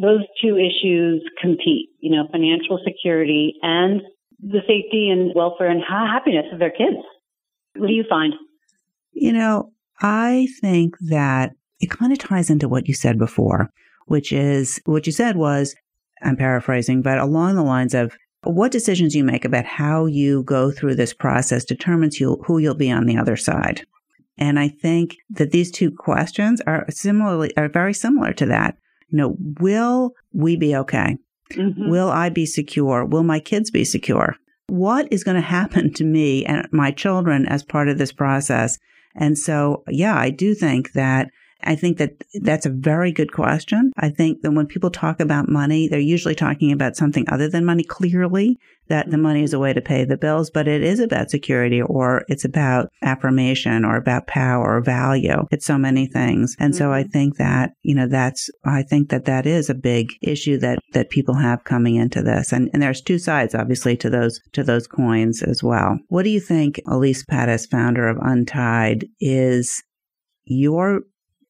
those 0.00 0.24
two 0.42 0.56
issues 0.56 1.22
compete, 1.40 1.90
you 2.00 2.10
know, 2.10 2.28
financial 2.30 2.78
security 2.84 3.54
and 3.62 4.02
the 4.40 4.60
safety 4.60 5.10
and 5.10 5.34
welfare 5.34 5.70
and 5.70 5.82
happiness 5.82 6.46
of 6.52 6.58
their 6.58 6.70
kids. 6.70 6.98
What 7.74 7.88
do 7.88 7.92
you 7.92 8.04
find? 8.08 8.34
You 9.18 9.32
know, 9.32 9.72
I 10.02 10.46
think 10.60 10.96
that 11.00 11.52
it 11.80 11.90
kind 11.90 12.12
of 12.12 12.18
ties 12.18 12.50
into 12.50 12.68
what 12.68 12.86
you 12.86 12.92
said 12.92 13.18
before, 13.18 13.72
which 14.06 14.30
is 14.30 14.78
what 14.84 15.06
you 15.06 15.12
said 15.12 15.36
was, 15.36 15.74
I'm 16.22 16.36
paraphrasing, 16.36 17.00
but 17.00 17.18
along 17.18 17.56
the 17.56 17.62
lines 17.62 17.94
of 17.94 18.14
what 18.44 18.72
decisions 18.72 19.14
you 19.14 19.24
make 19.24 19.46
about 19.46 19.64
how 19.64 20.04
you 20.04 20.42
go 20.42 20.70
through 20.70 20.96
this 20.96 21.14
process 21.14 21.64
determines 21.64 22.20
you, 22.20 22.42
who 22.46 22.58
you'll 22.58 22.74
be 22.74 22.90
on 22.90 23.06
the 23.06 23.16
other 23.16 23.36
side. 23.36 23.86
And 24.36 24.58
I 24.58 24.68
think 24.68 25.16
that 25.30 25.50
these 25.50 25.70
two 25.70 25.90
questions 25.90 26.60
are 26.66 26.84
similarly, 26.90 27.56
are 27.56 27.70
very 27.70 27.94
similar 27.94 28.34
to 28.34 28.46
that. 28.46 28.76
You 29.08 29.16
know, 29.16 29.36
will 29.60 30.12
we 30.34 30.56
be 30.56 30.76
okay? 30.76 31.16
Mm-hmm. 31.52 31.88
Will 31.88 32.10
I 32.10 32.28
be 32.28 32.44
secure? 32.44 33.06
Will 33.06 33.22
my 33.22 33.40
kids 33.40 33.70
be 33.70 33.84
secure? 33.84 34.36
What 34.66 35.08
is 35.10 35.24
going 35.24 35.36
to 35.40 35.40
happen 35.40 35.90
to 35.94 36.04
me 36.04 36.44
and 36.44 36.68
my 36.70 36.90
children 36.90 37.46
as 37.46 37.62
part 37.62 37.88
of 37.88 37.96
this 37.96 38.12
process? 38.12 38.78
And 39.16 39.38
so, 39.38 39.82
yeah, 39.88 40.16
I 40.16 40.30
do 40.30 40.54
think 40.54 40.92
that 40.92 41.30
I 41.66 41.74
think 41.74 41.98
that 41.98 42.12
that's 42.42 42.66
a 42.66 42.70
very 42.70 43.12
good 43.12 43.32
question. 43.32 43.92
I 43.96 44.08
think 44.08 44.42
that 44.42 44.52
when 44.52 44.66
people 44.66 44.90
talk 44.90 45.20
about 45.20 45.48
money, 45.48 45.88
they're 45.88 45.98
usually 45.98 46.34
talking 46.34 46.72
about 46.72 46.96
something 46.96 47.24
other 47.28 47.48
than 47.48 47.64
money 47.64 47.82
clearly, 47.82 48.56
that 48.88 49.10
the 49.10 49.18
money 49.18 49.42
is 49.42 49.52
a 49.52 49.58
way 49.58 49.72
to 49.72 49.80
pay 49.80 50.04
the 50.04 50.16
bills, 50.16 50.48
but 50.48 50.68
it 50.68 50.82
is 50.82 51.00
about 51.00 51.30
security 51.30 51.82
or 51.82 52.24
it's 52.28 52.44
about 52.44 52.88
affirmation 53.02 53.84
or 53.84 53.96
about 53.96 54.28
power 54.28 54.76
or 54.76 54.80
value. 54.80 55.44
It's 55.50 55.66
so 55.66 55.76
many 55.76 56.06
things. 56.06 56.54
And 56.60 56.72
mm-hmm. 56.72 56.78
so 56.78 56.92
I 56.92 57.02
mm-hmm. 57.02 57.10
think 57.10 57.36
that, 57.38 57.72
you 57.82 57.94
know, 57.94 58.06
that's, 58.06 58.48
I 58.64 58.82
think 58.82 59.10
that 59.10 59.24
that 59.24 59.44
is 59.44 59.68
a 59.68 59.74
big 59.74 60.12
issue 60.22 60.58
that, 60.58 60.78
that 60.92 61.10
people 61.10 61.34
have 61.34 61.64
coming 61.64 61.96
into 61.96 62.22
this. 62.22 62.52
And, 62.52 62.70
and 62.72 62.80
there's 62.80 63.02
two 63.02 63.18
sides, 63.18 63.56
obviously, 63.56 63.96
to 63.96 64.08
those, 64.08 64.40
to 64.52 64.62
those 64.62 64.86
coins 64.86 65.42
as 65.42 65.64
well. 65.64 65.98
What 66.08 66.22
do 66.22 66.30
you 66.30 66.40
think, 66.40 66.80
Elise 66.86 67.24
Pettus, 67.24 67.66
founder 67.66 68.06
of 68.06 68.18
Untied, 68.22 69.06
is 69.18 69.82
your 70.44 71.00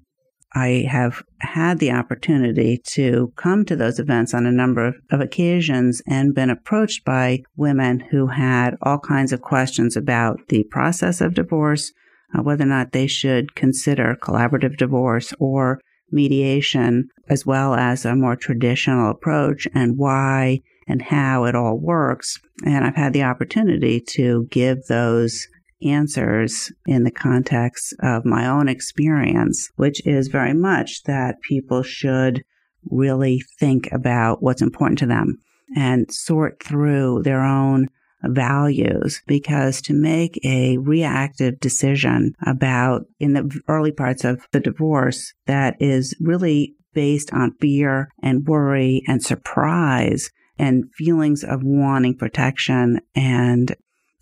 I 0.53 0.88
have 0.89 1.24
had 1.41 1.79
the 1.79 1.91
opportunity 1.91 2.82
to 2.94 3.32
come 3.36 3.65
to 3.65 3.75
those 3.75 4.00
events 4.00 4.34
on 4.34 4.46
a 4.46 4.51
number 4.51 4.88
of, 4.88 4.96
of, 5.12 5.20
occasions 5.20 6.01
and 6.08 6.34
been 6.34 6.50
approached 6.50 7.06
by 7.06 7.44
women 7.56 8.00
who 8.12 8.27
had 8.27 8.75
all 8.82 8.98
kinds 8.98 9.34
of 9.34 9.41
questions 9.41 9.96
about 9.96 10.39
the 10.48 10.63
process 10.72 11.22
of 11.22 11.36
divorce, 11.36 11.91
uh, 12.34 12.42
whether 12.42 12.64
or 12.64 12.68
not 12.68 12.92
they 12.92 13.08
should 13.08 13.56
consider 13.56 14.18
collaborative 14.22 14.78
divorce 14.78 15.34
or 15.40 15.80
mediation, 16.12 17.10
as 17.30 17.46
well 17.46 17.74
as 17.74 18.06
a 18.06 18.16
more 18.16 18.36
traditional 18.36 19.12
approach 19.12 19.68
and 19.74 19.98
why 19.98 20.62
and 20.88 21.02
how 21.02 21.44
it 21.44 21.56
all 21.56 21.78
works. 21.78 22.40
And 22.66 22.86
I've 22.86 22.96
had 22.96 23.14
the 23.14 23.24
opportunity 23.24 24.00
to 24.12 24.48
give 24.50 24.86
those 24.88 25.48
answers 25.84 26.72
in 26.88 27.04
the 27.04 27.12
context 27.12 27.94
of 28.02 28.26
my 28.26 28.48
own 28.48 28.68
experience, 28.68 29.70
which 29.76 30.06
is 30.08 30.28
very 30.28 30.54
much 30.54 31.04
that 31.04 31.42
people 31.42 31.84
should 31.84 32.44
really 32.90 33.44
think 33.60 33.92
about 33.92 34.42
what's 34.42 34.62
important 34.62 34.98
to 35.00 35.06
them 35.06 35.38
and 35.76 36.12
sort 36.12 36.64
through 36.64 37.22
their 37.24 37.44
own 37.44 37.90
values 38.24 39.22
because 39.28 39.82
to 39.82 39.94
make 39.94 40.40
a 40.44 40.78
reactive 40.78 41.60
decision 41.60 42.34
about 42.46 43.06
in 43.20 43.34
the 43.34 43.62
early 43.68 43.92
parts 43.92 44.24
of 44.24 44.46
the 44.52 44.60
divorce 44.60 45.34
that 45.46 45.76
is 45.80 46.16
really 46.20 46.76
based 46.94 47.32
on 47.32 47.54
fear 47.62 48.10
and 48.24 48.48
worry 48.48 49.04
and 49.08 49.22
surprise 49.22 50.32
and 50.58 50.86
feelings 50.96 51.44
of 51.44 51.62
wanting 51.64 52.18
protection 52.18 53.00
and 53.16 53.76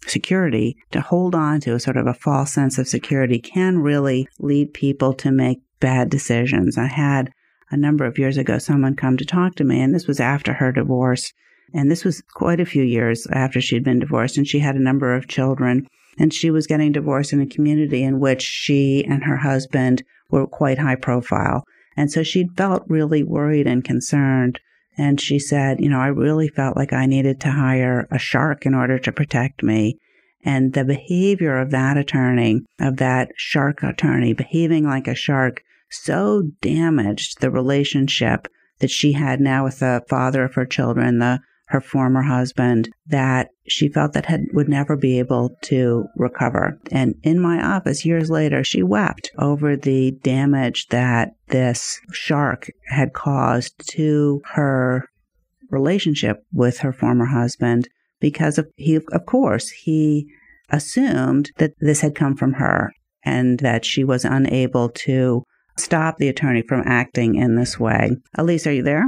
security 0.06 0.76
to 0.92 1.02
hold 1.02 1.34
on 1.34 1.60
to 1.62 1.74
a 1.74 1.80
sort 1.80 1.98
of 1.98 2.06
a 2.06 2.14
false 2.14 2.54
sense 2.54 2.78
of 2.78 2.88
security 2.88 3.40
can 3.40 3.80
really 3.80 4.28
lead 4.40 4.74
people 4.74 5.14
to 5.14 5.32
make 5.32 5.60
bad 5.80 6.10
decisions. 6.10 6.78
I 6.78 6.88
had 6.88 7.32
a 7.72 7.78
number 7.78 8.06
of 8.06 8.20
years 8.20 8.38
ago 8.38 8.58
someone 8.58 8.96
come 8.96 9.18
to 9.18 9.26
talk 9.26 9.56
to 9.56 9.64
me 9.64 9.82
and 9.82 9.96
this 9.96 10.08
was 10.08 10.20
after 10.20 10.54
her 10.54 10.72
divorce 10.72 11.32
and 11.76 11.92
this 11.92 12.06
was 12.06 12.24
quite 12.34 12.62
a 12.62 12.66
few 12.66 12.84
years 12.84 13.28
after 13.34 13.60
she'd 13.60 13.84
been 13.84 14.00
divorced, 14.00 14.38
and 14.38 14.48
she 14.48 14.60
had 14.60 14.76
a 14.76 14.84
number 14.84 15.14
of 15.14 15.28
children. 15.28 15.88
And 16.18 16.34
she 16.34 16.50
was 16.50 16.68
getting 16.68 16.94
divorced 16.94 17.34
in 17.34 17.42
a 17.42 17.46
community 17.46 18.02
in 18.02 18.22
which 18.22 18.42
she 18.42 19.04
and 19.04 19.26
her 19.26 19.36
husband 19.36 20.02
were 20.30 20.48
quite 20.48 20.78
high 20.78 20.96
profile. 20.96 21.66
And 21.98 22.10
so 22.10 22.24
she 22.24 22.48
felt 22.56 22.86
really 22.88 23.24
worried 23.24 23.68
and 23.68 23.84
concerned 23.84 24.60
And 24.98 25.20
she 25.20 25.40
said, 25.40 25.82
you 25.82 25.90
know, 25.90 26.00
I 26.00 26.08
really 26.08 26.48
felt 26.48 26.78
like 26.78 26.94
I 26.94 27.06
needed 27.06 27.40
to 27.42 27.52
hire 27.52 28.08
a 28.12 28.18
shark 28.18 28.66
in 28.66 28.74
order 28.74 28.98
to 29.00 29.12
protect 29.12 29.64
me. 29.64 30.00
And 30.44 30.74
the 30.74 30.86
behavior 30.86 31.58
of 31.58 31.72
that 31.72 31.98
attorney, 31.98 32.62
of 32.80 32.98
that 32.98 33.32
shark 33.36 33.84
attorney, 33.84 34.34
behaving 34.34 34.86
like 34.86 35.08
a 35.08 35.16
shark, 35.16 35.62
so 35.90 36.44
damaged 36.62 37.42
the 37.42 37.52
relationship 37.52 38.48
that 38.80 38.92
she 38.92 39.14
had 39.14 39.40
now 39.40 39.64
with 39.64 39.80
the 39.80 40.04
father 40.10 40.44
of 40.44 40.56
her 40.56 40.66
children, 40.66 41.20
the 41.20 41.40
her 41.68 41.82
former 41.82 42.22
husband, 42.22 42.90
that 43.08 43.50
she 43.68 43.90
felt 43.90 44.14
that 44.14 44.28
had 44.28 44.46
would 44.54 44.70
never 44.70 44.96
be 44.96 45.20
able 45.20 45.56
to 45.64 46.06
recover. 46.16 46.78
And 46.92 47.16
in 47.24 47.40
my 47.40 47.64
office 47.64 48.06
years 48.06 48.30
later, 48.30 48.64
she 48.64 48.84
wept 48.84 49.32
over 49.40 49.76
the 49.76 50.12
damage 50.24 50.88
that 50.88 51.32
this 51.48 52.00
shark 52.12 52.70
had 52.88 53.14
caused 53.14 53.74
to 53.92 54.42
her 54.54 55.10
relationship 55.72 56.44
with 56.54 56.80
her 56.80 56.94
former 56.94 57.26
husband 57.26 57.88
because 58.20 58.58
of 58.58 58.68
he 58.76 58.96
of 58.96 59.26
course 59.26 59.70
he 59.70 60.28
assumed 60.70 61.52
that 61.58 61.74
this 61.80 62.02
had 62.02 62.16
come 62.16 62.36
from 62.36 62.54
her 62.54 62.92
and 63.24 63.60
that 63.60 63.84
she 63.84 64.04
was 64.04 64.24
unable 64.24 64.90
to 64.90 65.44
stop 65.78 66.18
the 66.18 66.30
attorney 66.30 66.62
from 66.62 66.84
acting 66.86 67.36
in 67.36 67.56
this 67.56 67.80
way. 67.80 68.12
Elise, 68.38 68.66
are 68.68 68.72
you 68.72 68.84
there? 68.84 69.06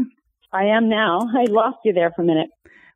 I 0.51 0.65
am 0.65 0.89
now. 0.89 1.19
I 1.37 1.45
lost 1.45 1.77
you 1.85 1.93
there 1.93 2.11
for 2.15 2.21
a 2.21 2.25
minute. 2.25 2.49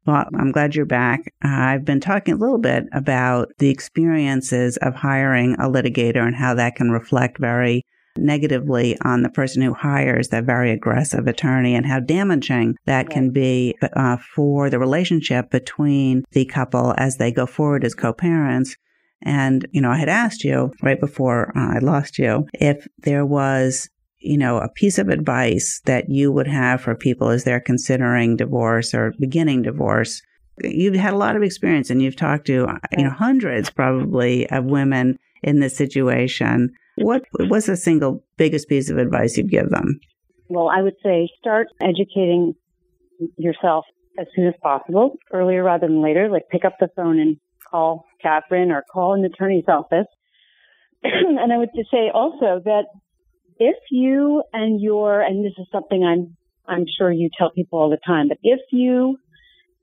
Well, 0.05 0.25
I'm 0.35 0.51
glad 0.51 0.73
you're 0.73 0.85
back. 0.85 1.21
Uh, 1.45 1.49
I've 1.49 1.85
been 1.85 1.99
talking 1.99 2.33
a 2.33 2.37
little 2.37 2.57
bit 2.57 2.85
about 2.91 3.51
the 3.59 3.69
experiences 3.69 4.77
of 4.77 4.95
hiring 4.95 5.53
a 5.55 5.69
litigator 5.69 6.25
and 6.25 6.35
how 6.35 6.55
that 6.55 6.75
can 6.75 6.89
reflect 6.89 7.37
very 7.37 7.83
negatively 8.17 8.97
on 9.05 9.21
the 9.21 9.29
person 9.29 9.61
who 9.61 9.73
hires 9.73 10.29
that 10.29 10.43
very 10.43 10.71
aggressive 10.71 11.27
attorney 11.27 11.75
and 11.75 11.85
how 11.85 11.99
damaging 11.99 12.75
that 12.85 13.09
can 13.09 13.31
be 13.31 13.75
uh, 13.95 14.17
for 14.35 14.69
the 14.69 14.79
relationship 14.79 15.49
between 15.49 16.23
the 16.31 16.45
couple 16.45 16.93
as 16.97 17.17
they 17.17 17.31
go 17.31 17.45
forward 17.45 17.83
as 17.83 17.95
co-parents. 17.95 18.75
And, 19.23 19.67
you 19.71 19.81
know, 19.81 19.91
I 19.91 19.97
had 19.97 20.09
asked 20.09 20.43
you 20.43 20.71
right 20.81 20.99
before 20.99 21.55
uh, 21.55 21.75
I 21.75 21.79
lost 21.79 22.17
you 22.17 22.47
if 22.53 22.87
there 23.03 23.25
was 23.25 23.87
you 24.21 24.37
know, 24.37 24.57
a 24.57 24.69
piece 24.69 24.97
of 24.97 25.09
advice 25.09 25.81
that 25.85 26.09
you 26.09 26.31
would 26.31 26.47
have 26.47 26.81
for 26.81 26.95
people 26.95 27.29
as 27.29 27.43
they're 27.43 27.59
considering 27.59 28.37
divorce 28.37 28.93
or 28.93 29.13
beginning 29.19 29.63
divorce? 29.63 30.21
You've 30.63 30.95
had 30.95 31.13
a 31.13 31.17
lot 31.17 31.35
of 31.35 31.43
experience 31.43 31.89
and 31.89 32.01
you've 32.01 32.15
talked 32.15 32.45
to, 32.47 32.65
uh, 32.65 32.77
you 32.97 33.03
know, 33.03 33.09
hundreds 33.09 33.69
probably 33.69 34.49
of 34.49 34.65
women 34.65 35.17
in 35.43 35.59
this 35.59 35.75
situation. 35.75 36.71
What 36.97 37.23
was 37.39 37.65
the 37.65 37.77
single 37.77 38.23
biggest 38.37 38.69
piece 38.69 38.89
of 38.89 38.97
advice 38.97 39.37
you'd 39.37 39.49
give 39.49 39.69
them? 39.69 39.99
Well, 40.49 40.69
I 40.69 40.81
would 40.81 40.95
say 41.03 41.29
start 41.39 41.67
educating 41.81 42.53
yourself 43.37 43.85
as 44.19 44.27
soon 44.35 44.47
as 44.47 44.53
possible, 44.61 45.17
earlier 45.31 45.63
rather 45.63 45.87
than 45.87 46.03
later. 46.03 46.29
Like 46.29 46.49
pick 46.49 46.65
up 46.65 46.75
the 46.79 46.89
phone 46.95 47.19
and 47.19 47.37
call 47.69 48.05
Catherine 48.21 48.71
or 48.71 48.83
call 48.91 49.13
an 49.13 49.25
attorney's 49.25 49.65
office. 49.67 50.07
and 51.03 51.51
I 51.51 51.57
would 51.57 51.69
just 51.75 51.89
say 51.89 52.11
also 52.13 52.61
that 52.65 52.83
if 53.59 53.77
you 53.89 54.43
and 54.53 54.81
your, 54.81 55.21
and 55.21 55.45
this 55.45 55.53
is 55.57 55.67
something 55.71 56.03
I'm, 56.03 56.35
I'm 56.67 56.85
sure 56.97 57.11
you 57.11 57.29
tell 57.37 57.51
people 57.51 57.79
all 57.79 57.89
the 57.89 57.99
time, 58.05 58.27
but 58.27 58.37
if 58.43 58.59
you 58.71 59.17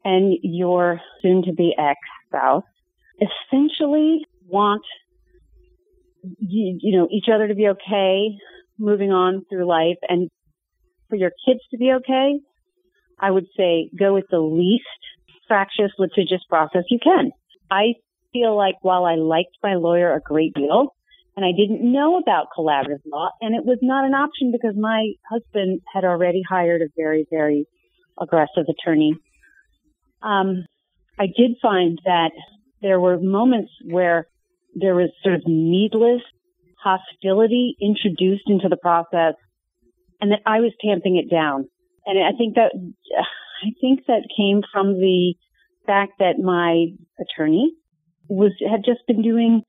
and 0.05 0.37
your 0.43 1.01
soon 1.23 1.43
to 1.43 1.53
be 1.53 1.75
ex 1.79 1.99
spouse 2.27 2.65
essentially 3.21 4.25
want 4.47 4.83
you, 6.39 6.79
you 6.81 6.97
know, 6.97 7.09
each 7.11 7.27
other 7.33 7.49
to 7.49 7.55
be 7.55 7.69
okay 7.69 8.37
moving 8.79 9.11
on 9.11 9.45
through 9.51 9.67
life 9.67 9.97
and 10.09 10.31
for 11.09 11.17
your 11.17 11.33
kids 11.47 11.61
to 11.71 11.79
be 11.79 11.93
okay, 11.93 12.39
I 13.19 13.31
would 13.31 13.47
say 13.57 13.91
go 13.99 14.15
with 14.15 14.27
the 14.31 14.41
least 14.41 14.85
fractious 15.47 15.93
litigious 15.99 16.43
process 16.49 16.85
you 16.91 16.99
can. 17.03 17.31
I 17.71 17.95
feel 18.33 18.57
like 18.57 18.77
while 18.83 19.05
I 19.05 19.15
liked 19.15 19.57
my 19.63 19.75
lawyer 19.75 20.15
a 20.15 20.21
great 20.21 20.55
deal, 20.55 20.95
and 21.39 21.45
I 21.45 21.53
didn't 21.57 21.93
know 21.93 22.19
about 22.19 22.49
collaborative 22.51 22.99
law, 23.07 23.29
and 23.41 23.55
it 23.55 23.65
was 23.65 23.79
not 23.81 24.05
an 24.05 24.13
option 24.13 24.51
because 24.51 24.75
my 24.77 25.13
husband 25.31 25.83
had 25.95 26.03
already 26.03 26.43
hired 26.43 26.83
a 26.83 26.87
very, 26.97 27.29
very 27.31 27.65
aggressive 28.21 28.65
attorney. 28.69 29.15
Um, 30.21 30.67
I 31.17 31.27
did 31.27 31.53
find 31.63 32.01
that 32.05 32.33
there 32.83 32.99
were 32.99 33.21
moments 33.21 33.71
where 33.85 34.27
there 34.75 34.97
was 34.97 35.11
sort 35.23 35.37
of 35.37 35.43
needless 35.47 36.23
hostility 36.83 37.77
introduced 37.81 38.49
into 38.49 38.69
the 38.69 38.77
process, 38.77 39.35
and 40.21 40.33
that 40.33 40.41
I 40.45 40.59
was 40.59 40.73
tamping 40.85 41.23
it 41.25 41.31
down. 41.33 41.69
And 42.05 42.19
I 42.19 42.37
think 42.37 42.57
that 42.57 42.73
I 43.63 43.71
think 43.81 44.07
that 44.09 44.27
came 44.37 44.63
from 44.73 44.95
the 44.95 45.35
fact 45.87 46.15
that 46.19 46.41
my 46.43 46.87
attorney 47.21 47.75
was 48.29 48.51
had 48.69 48.81
just 48.85 49.07
been 49.07 49.23
doing 49.23 49.63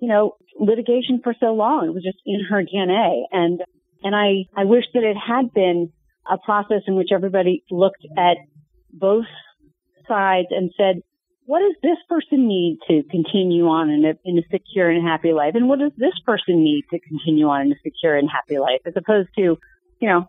you 0.00 0.08
know, 0.08 0.36
litigation 0.58 1.20
for 1.22 1.34
so 1.38 1.54
long. 1.54 1.86
It 1.86 1.94
was 1.94 2.04
just 2.04 2.18
in 2.26 2.40
her 2.48 2.62
DNA. 2.62 3.22
And, 3.30 3.60
and 4.02 4.14
I, 4.14 4.46
I 4.56 4.64
wish 4.64 4.84
that 4.94 5.02
it 5.02 5.16
had 5.16 5.52
been 5.52 5.92
a 6.30 6.38
process 6.38 6.82
in 6.86 6.94
which 6.94 7.08
everybody 7.12 7.64
looked 7.70 8.06
at 8.16 8.36
both 8.92 9.26
sides 10.06 10.48
and 10.50 10.70
said, 10.76 11.02
what 11.46 11.60
does 11.60 11.76
this 11.82 11.96
person 12.08 12.46
need 12.46 12.78
to 12.88 13.02
continue 13.10 13.66
on 13.68 13.88
in 13.88 14.04
a, 14.04 14.12
in 14.24 14.38
a 14.38 14.42
secure 14.50 14.90
and 14.90 15.06
happy 15.06 15.32
life? 15.32 15.52
And 15.54 15.68
what 15.68 15.78
does 15.78 15.92
this 15.96 16.12
person 16.26 16.62
need 16.62 16.84
to 16.90 16.98
continue 17.00 17.46
on 17.46 17.62
in 17.62 17.72
a 17.72 17.76
secure 17.82 18.14
and 18.14 18.28
happy 18.28 18.58
life? 18.58 18.80
As 18.84 18.92
opposed 18.96 19.30
to, 19.38 19.56
you 20.00 20.08
know, 20.08 20.28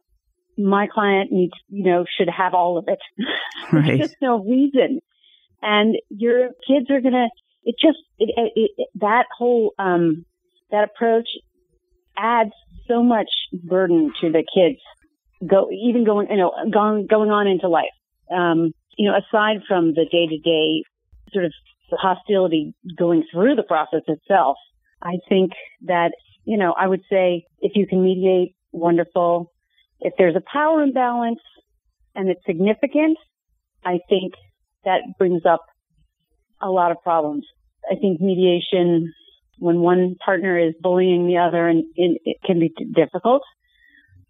my 0.58 0.88
client 0.88 1.32
needs, 1.32 1.54
you 1.68 1.84
know, 1.84 2.06
should 2.18 2.30
have 2.30 2.54
all 2.54 2.78
of 2.78 2.86
it. 2.88 3.00
Right. 3.72 3.86
There's 3.86 4.00
just 4.00 4.16
no 4.20 4.44
reason. 4.44 5.00
And 5.62 5.96
your 6.10 6.48
kids 6.66 6.90
are 6.90 7.02
going 7.02 7.14
to 7.14 7.28
it 7.64 7.76
just 7.80 8.00
it, 8.18 8.30
it, 8.36 8.72
it, 8.78 8.88
that 8.96 9.26
whole 9.38 9.74
um, 9.80 10.26
that 10.72 10.84
approach 10.84 11.28
adds 12.18 12.52
so 12.88 13.04
much 13.04 13.30
burden 13.64 14.12
to 14.22 14.32
the 14.32 14.44
kids 14.54 14.80
go 15.48 15.70
even 15.72 16.04
going 16.04 16.28
you 16.30 16.38
know 16.38 16.52
going 16.72 17.08
going 17.08 17.30
on 17.30 17.48
into 17.48 17.68
life. 17.68 17.88
Um, 18.32 18.72
you 18.98 19.10
know 19.10 19.18
aside 19.18 19.62
from 19.68 19.94
the 19.94 20.06
day 20.12 20.28
to 20.28 20.38
day 20.38 20.84
sort 21.32 21.46
of 21.46 21.54
hostility 21.92 22.74
going 22.98 23.24
through 23.32 23.56
the 23.56 23.64
process 23.64 24.02
itself 24.08 24.58
i 25.02 25.14
think 25.28 25.52
that 25.82 26.12
you 26.46 26.56
know 26.56 26.72
i 26.78 26.88
would 26.88 27.02
say 27.10 27.46
if 27.62 27.72
you 27.76 27.88
can 27.88 28.04
mediate 28.04 28.54
wonderful. 28.72 29.52
If 30.00 30.14
there's 30.18 30.36
a 30.36 30.44
power 30.54 30.84
imbalance 30.84 31.42
and 32.16 32.30
it's 32.30 32.42
significant 32.46 33.18
i 33.84 34.00
think 34.10 34.34
that 34.86 35.02
brings 35.18 35.46
up 35.46 35.62
a 36.62 36.70
lot 36.70 36.92
of 36.92 37.02
problems. 37.02 37.46
I 37.90 37.96
think 37.96 38.22
mediation, 38.22 39.14
when 39.58 39.80
one 39.80 40.16
partner 40.24 40.58
is 40.58 40.74
bullying 40.82 41.28
the 41.28 41.38
other, 41.38 41.68
and 41.68 41.84
it, 41.96 42.22
it 42.26 42.38
can 42.46 42.60
be 42.60 42.74
difficult. 42.94 43.44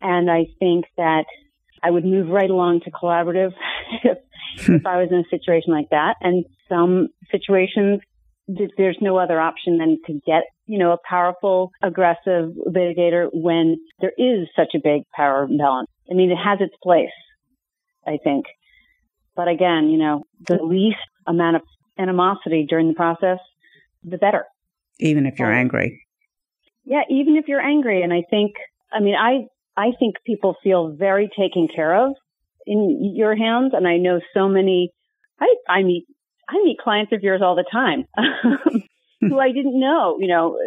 And 0.01 0.29
I 0.29 0.45
think 0.59 0.85
that 0.97 1.25
I 1.83 1.91
would 1.91 2.05
move 2.05 2.29
right 2.29 2.49
along 2.49 2.81
to 2.81 2.91
collaborative 2.91 3.51
if, 4.03 4.17
hmm. 4.65 4.75
if 4.75 4.85
I 4.85 4.97
was 4.97 5.09
in 5.11 5.19
a 5.19 5.29
situation 5.29 5.73
like 5.73 5.89
that. 5.91 6.15
And 6.21 6.45
some 6.67 7.09
situations, 7.31 8.01
there's 8.77 8.97
no 9.01 9.17
other 9.17 9.39
option 9.39 9.77
than 9.77 9.99
to 10.07 10.13
get, 10.25 10.43
you 10.65 10.79
know, 10.79 10.91
a 10.91 10.97
powerful, 11.07 11.71
aggressive 11.83 12.51
litigator 12.67 13.29
when 13.31 13.77
there 14.01 14.13
is 14.17 14.47
such 14.55 14.73
a 14.75 14.79
big 14.83 15.03
power 15.15 15.43
imbalance. 15.43 15.89
I 16.09 16.15
mean, 16.15 16.31
it 16.31 16.37
has 16.37 16.59
its 16.61 16.75
place, 16.81 17.09
I 18.07 18.17
think. 18.23 18.45
But 19.35 19.47
again, 19.47 19.89
you 19.89 19.97
know, 19.97 20.23
the 20.47 20.61
least 20.63 20.97
amount 21.27 21.57
of 21.57 21.61
animosity 21.99 22.65
during 22.67 22.87
the 22.87 22.93
process, 22.93 23.39
the 24.03 24.17
better. 24.17 24.45
Even 24.99 25.25
if 25.25 25.37
you're 25.37 25.51
um, 25.51 25.57
angry. 25.57 26.05
Yeah, 26.85 27.01
even 27.09 27.35
if 27.35 27.47
you're 27.47 27.61
angry. 27.61 28.01
And 28.01 28.13
I 28.13 28.23
think, 28.29 28.53
I 28.91 28.99
mean, 28.99 29.15
I, 29.15 29.47
I 29.79 29.91
think 29.99 30.15
people 30.25 30.55
feel 30.63 30.89
very 30.89 31.29
taken 31.37 31.67
care 31.73 32.05
of 32.05 32.13
in 32.65 33.13
your 33.15 33.35
hands. 33.35 33.73
And 33.73 33.87
I 33.87 33.97
know 33.97 34.19
so 34.33 34.47
many, 34.47 34.91
I, 35.39 35.53
I 35.67 35.83
meet, 35.83 36.05
I 36.49 36.61
meet 36.63 36.79
clients 36.79 37.11
of 37.13 37.21
yours 37.21 37.41
all 37.43 37.55
the 37.55 37.65
time 37.71 38.05
who 39.21 39.39
I 39.39 39.51
didn't 39.51 39.79
know, 39.79 40.17
you 40.19 40.27
know, 40.27 40.57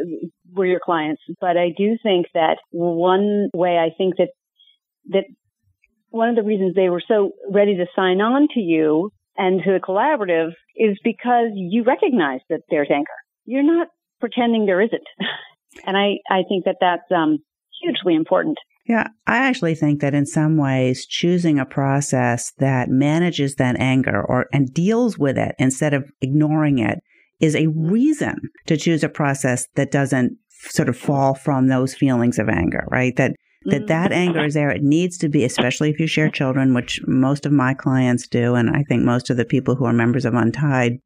were 0.52 0.66
your 0.66 0.80
clients. 0.80 1.22
But 1.40 1.56
I 1.56 1.70
do 1.76 1.96
think 2.02 2.26
that 2.34 2.58
one 2.70 3.50
way 3.54 3.78
I 3.78 3.90
think 3.96 4.16
that, 4.18 4.28
that 5.08 5.24
one 6.10 6.28
of 6.28 6.36
the 6.36 6.42
reasons 6.42 6.74
they 6.74 6.90
were 6.90 7.02
so 7.06 7.32
ready 7.50 7.76
to 7.76 7.86
sign 7.96 8.20
on 8.20 8.46
to 8.54 8.60
you 8.60 9.10
and 9.36 9.62
to 9.64 9.72
the 9.72 9.80
collaborative 9.80 10.52
is 10.76 10.98
because 11.02 11.50
you 11.54 11.84
recognize 11.84 12.40
that 12.48 12.60
there's 12.70 12.90
anger. 12.90 13.10
You're 13.44 13.62
not 13.62 13.88
pretending 14.20 14.66
there 14.66 14.80
isn't. 14.80 15.06
and 15.86 15.96
I, 15.96 16.18
I 16.30 16.42
think 16.48 16.64
that 16.64 16.76
that's 16.80 17.10
um, 17.10 17.38
hugely 17.80 18.14
important. 18.14 18.58
Yeah, 18.86 19.08
I 19.26 19.38
actually 19.38 19.76
think 19.76 20.00
that 20.00 20.14
in 20.14 20.26
some 20.26 20.56
ways, 20.56 21.06
choosing 21.06 21.58
a 21.58 21.64
process 21.64 22.52
that 22.58 22.88
manages 22.88 23.54
that 23.56 23.78
anger 23.78 24.24
or 24.24 24.46
and 24.52 24.74
deals 24.74 25.16
with 25.16 25.38
it 25.38 25.54
instead 25.58 25.94
of 25.94 26.10
ignoring 26.20 26.78
it 26.78 26.98
is 27.38 27.54
a 27.54 27.68
reason 27.68 28.36
to 28.66 28.76
choose 28.76 29.04
a 29.04 29.08
process 29.08 29.66
that 29.76 29.92
doesn't 29.92 30.36
sort 30.48 30.88
of 30.88 30.96
fall 30.96 31.34
from 31.34 31.68
those 31.68 31.94
feelings 31.94 32.38
of 32.38 32.48
anger, 32.48 32.84
right? 32.90 33.14
That 33.16 33.34
that 33.66 33.86
that 33.88 34.10
mm-hmm. 34.10 34.20
anger 34.20 34.44
is 34.44 34.54
there. 34.54 34.70
It 34.70 34.82
needs 34.82 35.18
to 35.18 35.28
be, 35.28 35.44
especially 35.44 35.90
if 35.90 36.00
you 36.00 36.06
share 36.06 36.30
children, 36.30 36.74
which 36.74 37.00
most 37.06 37.46
of 37.46 37.52
my 37.52 37.74
clients 37.74 38.26
do, 38.26 38.54
and 38.54 38.70
I 38.70 38.82
think 38.84 39.02
most 39.02 39.30
of 39.30 39.36
the 39.36 39.44
people 39.44 39.74
who 39.74 39.84
are 39.84 39.92
members 39.92 40.24
of 40.24 40.34
Untied 40.34 40.98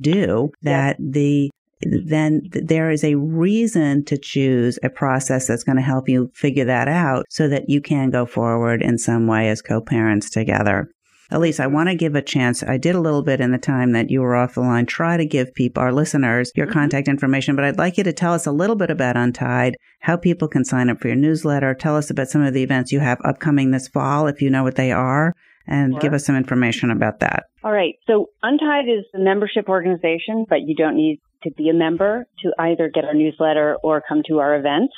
do. 0.00 0.50
That 0.62 0.96
the 0.98 1.50
then 1.82 2.42
there 2.52 2.90
is 2.90 3.02
a 3.02 3.16
reason 3.16 4.04
to 4.04 4.16
choose 4.16 4.78
a 4.82 4.88
process 4.88 5.46
that's 5.48 5.64
going 5.64 5.76
to 5.76 5.82
help 5.82 6.08
you 6.08 6.30
figure 6.34 6.64
that 6.64 6.88
out 6.88 7.24
so 7.28 7.48
that 7.48 7.68
you 7.68 7.80
can 7.80 8.10
go 8.10 8.24
forward 8.24 8.82
in 8.82 8.98
some 8.98 9.26
way 9.26 9.48
as 9.48 9.62
co-parents 9.62 10.30
together. 10.30 10.88
Elise, 11.30 11.60
I 11.60 11.66
want 11.66 11.88
to 11.88 11.94
give 11.94 12.14
a 12.14 12.22
chance. 12.22 12.62
I 12.62 12.76
did 12.76 12.94
a 12.94 13.00
little 13.00 13.22
bit 13.22 13.40
in 13.40 13.52
the 13.52 13.58
time 13.58 13.92
that 13.92 14.10
you 14.10 14.20
were 14.20 14.36
off 14.36 14.54
the 14.54 14.60
line, 14.60 14.86
try 14.86 15.16
to 15.16 15.24
give 15.24 15.54
people, 15.54 15.82
our 15.82 15.92
listeners, 15.92 16.52
your 16.54 16.66
mm-hmm. 16.66 16.74
contact 16.74 17.08
information, 17.08 17.56
but 17.56 17.64
I'd 17.64 17.78
like 17.78 17.96
you 17.96 18.04
to 18.04 18.12
tell 18.12 18.34
us 18.34 18.46
a 18.46 18.52
little 18.52 18.76
bit 18.76 18.90
about 18.90 19.16
Untied, 19.16 19.76
how 20.00 20.16
people 20.16 20.48
can 20.48 20.64
sign 20.64 20.90
up 20.90 21.00
for 21.00 21.08
your 21.08 21.16
newsletter. 21.16 21.74
Tell 21.74 21.96
us 21.96 22.10
about 22.10 22.28
some 22.28 22.42
of 22.42 22.54
the 22.54 22.62
events 22.62 22.92
you 22.92 23.00
have 23.00 23.18
upcoming 23.24 23.70
this 23.70 23.88
fall, 23.88 24.26
if 24.26 24.42
you 24.42 24.50
know 24.50 24.62
what 24.62 24.76
they 24.76 24.92
are, 24.92 25.34
and 25.66 25.92
sure. 25.94 26.00
give 26.00 26.12
us 26.12 26.26
some 26.26 26.36
information 26.36 26.90
about 26.90 27.20
that. 27.20 27.44
All 27.64 27.72
right. 27.72 27.94
So 28.06 28.30
Untied 28.42 28.88
is 28.88 29.04
a 29.14 29.18
membership 29.18 29.68
organization, 29.68 30.44
but 30.48 30.62
you 30.66 30.74
don't 30.74 30.96
need 30.96 31.20
to 31.44 31.50
be 31.52 31.68
a 31.68 31.74
member 31.74 32.26
to 32.42 32.52
either 32.58 32.90
get 32.92 33.04
our 33.04 33.14
newsletter 33.14 33.76
or 33.82 34.02
come 34.06 34.22
to 34.28 34.38
our 34.40 34.56
events. 34.56 34.92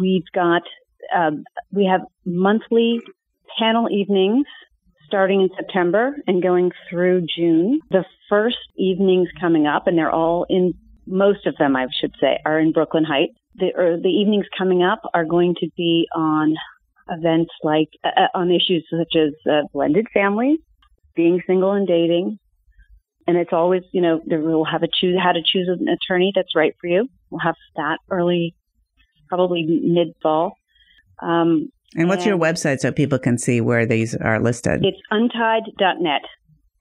We've 0.00 0.24
got, 0.34 0.62
um, 1.14 1.44
we 1.70 1.88
have 1.90 2.00
monthly 2.24 3.00
panel 3.58 3.88
evenings 3.90 4.46
starting 5.10 5.40
in 5.40 5.48
September 5.56 6.14
and 6.28 6.40
going 6.40 6.70
through 6.88 7.26
June. 7.36 7.80
The 7.90 8.04
first 8.28 8.58
evenings 8.76 9.28
coming 9.40 9.66
up, 9.66 9.88
and 9.88 9.98
they're 9.98 10.10
all 10.10 10.46
in, 10.48 10.74
most 11.04 11.46
of 11.46 11.56
them, 11.58 11.74
I 11.74 11.86
should 12.00 12.14
say, 12.20 12.38
are 12.46 12.60
in 12.60 12.70
Brooklyn 12.70 13.04
Heights. 13.04 13.34
The, 13.56 13.72
or 13.76 13.96
the 13.96 14.08
evenings 14.08 14.46
coming 14.56 14.84
up 14.84 15.00
are 15.12 15.24
going 15.24 15.56
to 15.58 15.68
be 15.76 16.06
on 16.14 16.54
events 17.08 17.50
like, 17.64 17.88
uh, 18.04 18.08
uh, 18.16 18.38
on 18.38 18.52
issues 18.52 18.86
such 18.88 19.16
as 19.16 19.32
uh, 19.50 19.62
blended 19.72 20.06
families, 20.14 20.60
being 21.16 21.42
single 21.44 21.72
and 21.72 21.88
dating. 21.88 22.38
And 23.26 23.36
it's 23.36 23.52
always, 23.52 23.82
you 23.92 24.00
know, 24.00 24.20
we'll 24.24 24.64
have 24.64 24.84
a 24.84 24.88
choose, 24.88 25.18
how 25.20 25.32
to 25.32 25.42
choose 25.44 25.68
an 25.68 25.88
attorney 25.88 26.32
that's 26.34 26.54
right 26.54 26.74
for 26.80 26.86
you. 26.86 27.08
We'll 27.30 27.40
have 27.40 27.56
that 27.74 27.98
early, 28.08 28.54
probably 29.28 29.64
mid 29.66 30.14
fall. 30.22 30.54
Um, 31.20 31.70
and 31.96 32.08
what's 32.08 32.24
and 32.24 32.30
your 32.30 32.38
website 32.38 32.80
so 32.80 32.92
people 32.92 33.18
can 33.18 33.38
see 33.38 33.60
where 33.60 33.86
these 33.86 34.14
are 34.14 34.40
listed? 34.40 34.84
It's 34.84 35.00
untied.net. 35.10 36.22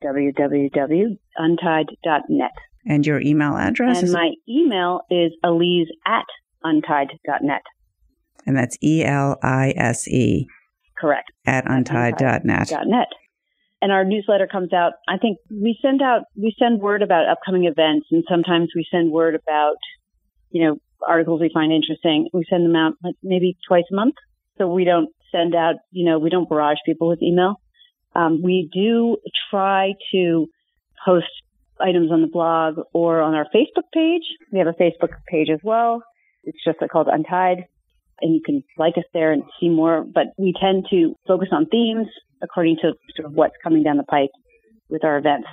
www.untied.net. 0.04 2.52
And 2.86 3.06
your 3.06 3.22
email 3.22 3.58
address? 3.58 4.02
And 4.02 4.12
my 4.12 4.32
email 4.48 5.02
is 5.10 5.32
elise 5.44 5.90
at 6.06 6.26
untied.net. 6.64 7.62
And 8.46 8.58
that's 8.58 8.78
E 8.82 9.04
L 9.04 9.38
I 9.44 9.74
S 9.76 10.08
E. 10.08 10.48
Correct. 10.98 11.32
At 11.46 11.70
untied.net. 11.70 12.72
.net. 12.86 13.08
And 13.82 13.92
our 13.92 14.04
newsletter 14.04 14.48
comes 14.48 14.74
out. 14.74 14.94
I 15.08 15.18
think 15.18 15.38
we 15.50 15.78
send 15.82 16.02
out, 16.02 16.24
we 16.36 16.54
send 16.60 16.82
word 16.82 17.02
about 17.02 17.30
upcoming 17.30 17.66
events 17.66 18.08
and 18.12 18.24
sometimes 18.30 18.70
we 18.76 18.86
send 18.92 19.12
word 19.12 19.36
about, 19.36 19.78
you 20.52 20.66
know, 20.66 20.78
articles 21.08 21.40
we 21.40 21.50
find 21.54 21.72
interesting. 21.72 22.28
We 22.34 22.46
send 22.50 22.66
them 22.66 22.76
out 22.76 22.94
like 23.04 23.16
maybe 23.24 23.58
twice 23.68 23.86
a 23.92 23.96
month. 23.96 24.16
So 24.60 24.68
we 24.68 24.84
don't 24.84 25.10
send 25.32 25.56
out, 25.56 25.76
you 25.92 26.06
know, 26.06 26.20
we 26.20 26.30
don't 26.30 26.48
barrage 26.48 26.78
people 26.86 27.08
with 27.08 27.24
email. 27.24 27.60
Um, 28.16 28.42
we 28.44 28.70
do 28.72 29.18
try 29.50 29.94
to 30.12 30.48
post 31.04 31.28
items 31.80 32.12
on 32.12 32.22
the 32.22 32.28
blog 32.28 32.80
or 32.94 33.22
on 33.22 33.34
our 33.34 33.46
Facebook 33.56 33.90
page. 33.94 34.24
We 34.52 34.60
have 34.60 34.68
a 34.68 34.74
Facebook 34.74 35.14
page 35.28 35.48
as 35.52 35.60
well. 35.64 36.04
It's 36.44 36.58
just 36.64 36.80
called 36.92 37.08
Untied 37.12 37.66
and 38.22 38.34
you 38.36 38.42
can 38.46 38.64
like 38.78 38.98
us 38.98 39.06
there 39.14 39.32
and 39.32 39.44
see 39.60 39.70
more, 39.70 40.04
but 40.04 40.28
we 40.38 40.54
tend 40.60 40.88
to 40.90 41.16
focus 41.28 41.50
on 41.52 41.66
themes 41.68 42.08
according 42.42 42.78
to 42.82 42.94
sort 43.16 43.26
of 43.26 43.34
what's 43.34 43.56
coming 43.64 43.84
down 43.84 43.98
the 43.98 44.04
pipe 44.04 44.32
with 44.90 45.04
our 45.04 45.18
events. 45.18 45.48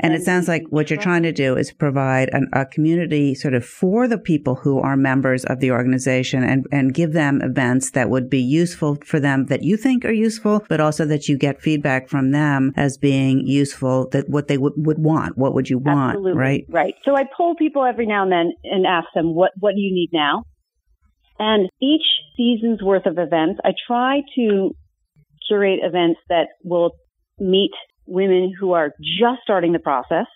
And 0.00 0.14
it 0.14 0.22
sounds 0.22 0.48
like 0.48 0.64
what 0.70 0.90
you're 0.90 1.00
trying 1.00 1.24
to 1.24 1.32
do 1.32 1.56
is 1.56 1.72
provide 1.72 2.28
an, 2.32 2.48
a 2.52 2.64
community 2.64 3.34
sort 3.34 3.54
of 3.54 3.64
for 3.64 4.06
the 4.06 4.18
people 4.18 4.54
who 4.54 4.80
are 4.80 4.96
members 4.96 5.44
of 5.44 5.60
the 5.60 5.70
organization 5.70 6.44
and, 6.44 6.66
and 6.70 6.94
give 6.94 7.12
them 7.12 7.40
events 7.42 7.90
that 7.92 8.10
would 8.10 8.30
be 8.30 8.40
useful 8.40 8.98
for 9.04 9.18
them 9.18 9.46
that 9.46 9.62
you 9.62 9.76
think 9.76 10.04
are 10.04 10.12
useful, 10.12 10.64
but 10.68 10.80
also 10.80 11.04
that 11.06 11.28
you 11.28 11.36
get 11.36 11.60
feedback 11.60 12.08
from 12.08 12.30
them 12.30 12.72
as 12.76 12.96
being 12.96 13.46
useful 13.46 14.08
that 14.10 14.28
what 14.28 14.48
they 14.48 14.58
would, 14.58 14.74
would 14.76 14.98
want. 14.98 15.36
What 15.36 15.54
would 15.54 15.68
you 15.68 15.78
want? 15.78 16.16
Absolutely. 16.16 16.38
Right. 16.38 16.64
Right. 16.68 16.94
So 17.04 17.16
I 17.16 17.24
poll 17.36 17.54
people 17.56 17.84
every 17.84 18.06
now 18.06 18.22
and 18.22 18.32
then 18.32 18.52
and 18.64 18.86
ask 18.86 19.08
them, 19.14 19.34
what, 19.34 19.52
what 19.58 19.74
do 19.74 19.80
you 19.80 19.92
need 19.92 20.10
now? 20.12 20.44
And 21.38 21.68
each 21.80 22.02
season's 22.36 22.82
worth 22.82 23.06
of 23.06 23.18
events, 23.18 23.60
I 23.64 23.70
try 23.86 24.22
to 24.36 24.74
curate 25.46 25.80
events 25.82 26.20
that 26.28 26.48
will 26.64 26.92
meet 27.38 27.70
women 28.08 28.52
who 28.58 28.72
are 28.72 28.90
just 29.00 29.42
starting 29.42 29.72
the 29.72 29.78
process, 29.78 30.26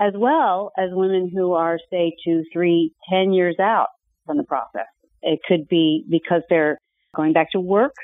as 0.00 0.12
well 0.16 0.72
as 0.78 0.90
women 0.92 1.30
who 1.34 1.52
are, 1.52 1.78
say, 1.90 2.14
two, 2.24 2.44
three, 2.52 2.92
ten 3.10 3.32
years 3.32 3.56
out 3.60 3.88
from 4.26 4.36
the 4.36 4.44
process. 4.44 4.86
It 5.22 5.40
could 5.46 5.68
be 5.68 6.04
because 6.08 6.42
they're 6.48 6.78
going 7.14 7.32
back 7.32 7.50
to 7.52 7.60
work 7.60 7.94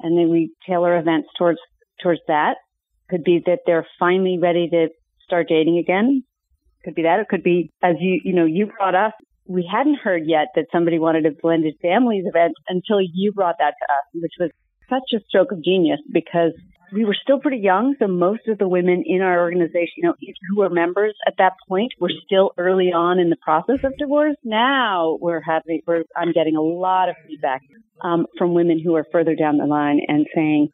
and 0.00 0.16
then 0.16 0.30
we 0.30 0.52
tailor 0.66 0.98
events 0.98 1.28
towards, 1.38 1.58
towards 2.02 2.20
that. 2.28 2.56
Could 3.08 3.24
be 3.24 3.42
that 3.46 3.60
they're 3.66 3.86
finally 3.98 4.38
ready 4.40 4.68
to 4.68 4.88
start 5.24 5.48
dating 5.48 5.78
again. 5.78 6.24
Could 6.84 6.94
be 6.94 7.02
that. 7.02 7.20
It 7.20 7.28
could 7.28 7.42
be, 7.42 7.70
as 7.82 7.96
you, 7.98 8.20
you 8.22 8.34
know, 8.34 8.44
you 8.44 8.66
brought 8.66 8.94
us, 8.94 9.12
we 9.46 9.68
hadn't 9.70 9.98
heard 9.98 10.24
yet 10.26 10.48
that 10.54 10.66
somebody 10.70 10.98
wanted 10.98 11.24
a 11.24 11.30
blended 11.30 11.74
families 11.80 12.24
event 12.26 12.52
until 12.68 13.00
you 13.00 13.32
brought 13.32 13.56
that 13.58 13.74
to 13.80 13.92
us, 13.92 14.22
which 14.22 14.34
was 14.38 14.50
such 14.90 15.18
a 15.18 15.24
stroke 15.26 15.52
of 15.52 15.64
genius 15.64 16.00
because 16.12 16.52
we 16.92 17.04
were 17.04 17.16
still 17.20 17.38
pretty 17.40 17.58
young, 17.58 17.94
so 17.98 18.06
most 18.06 18.48
of 18.48 18.58
the 18.58 18.68
women 18.68 19.02
in 19.06 19.20
our 19.20 19.40
organization, 19.40 19.92
you 19.96 20.04
know, 20.04 20.14
who 20.50 20.58
were 20.60 20.70
members 20.70 21.14
at 21.26 21.34
that 21.38 21.52
point, 21.68 21.92
were 22.00 22.10
still 22.24 22.52
early 22.58 22.92
on 22.92 23.18
in 23.18 23.30
the 23.30 23.36
process 23.36 23.84
of 23.84 23.96
divorce. 23.98 24.36
Now 24.44 25.18
we're 25.20 25.40
having, 25.40 25.80
we're, 25.86 26.04
I'm 26.16 26.32
getting 26.32 26.56
a 26.56 26.62
lot 26.62 27.08
of 27.08 27.16
feedback 27.26 27.62
um, 28.02 28.26
from 28.38 28.54
women 28.54 28.80
who 28.82 28.94
are 28.94 29.06
further 29.12 29.34
down 29.34 29.58
the 29.58 29.66
line 29.66 30.00
and 30.06 30.26
saying, 30.34 30.68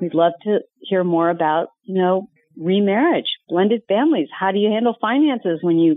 "We'd 0.00 0.14
love 0.14 0.32
to 0.44 0.60
hear 0.80 1.04
more 1.04 1.30
about, 1.30 1.68
you 1.84 2.00
know, 2.00 2.28
remarriage, 2.56 3.26
blended 3.48 3.82
families. 3.88 4.28
How 4.38 4.52
do 4.52 4.58
you 4.58 4.70
handle 4.70 4.96
finances 5.00 5.60
when 5.62 5.78
you 5.78 5.96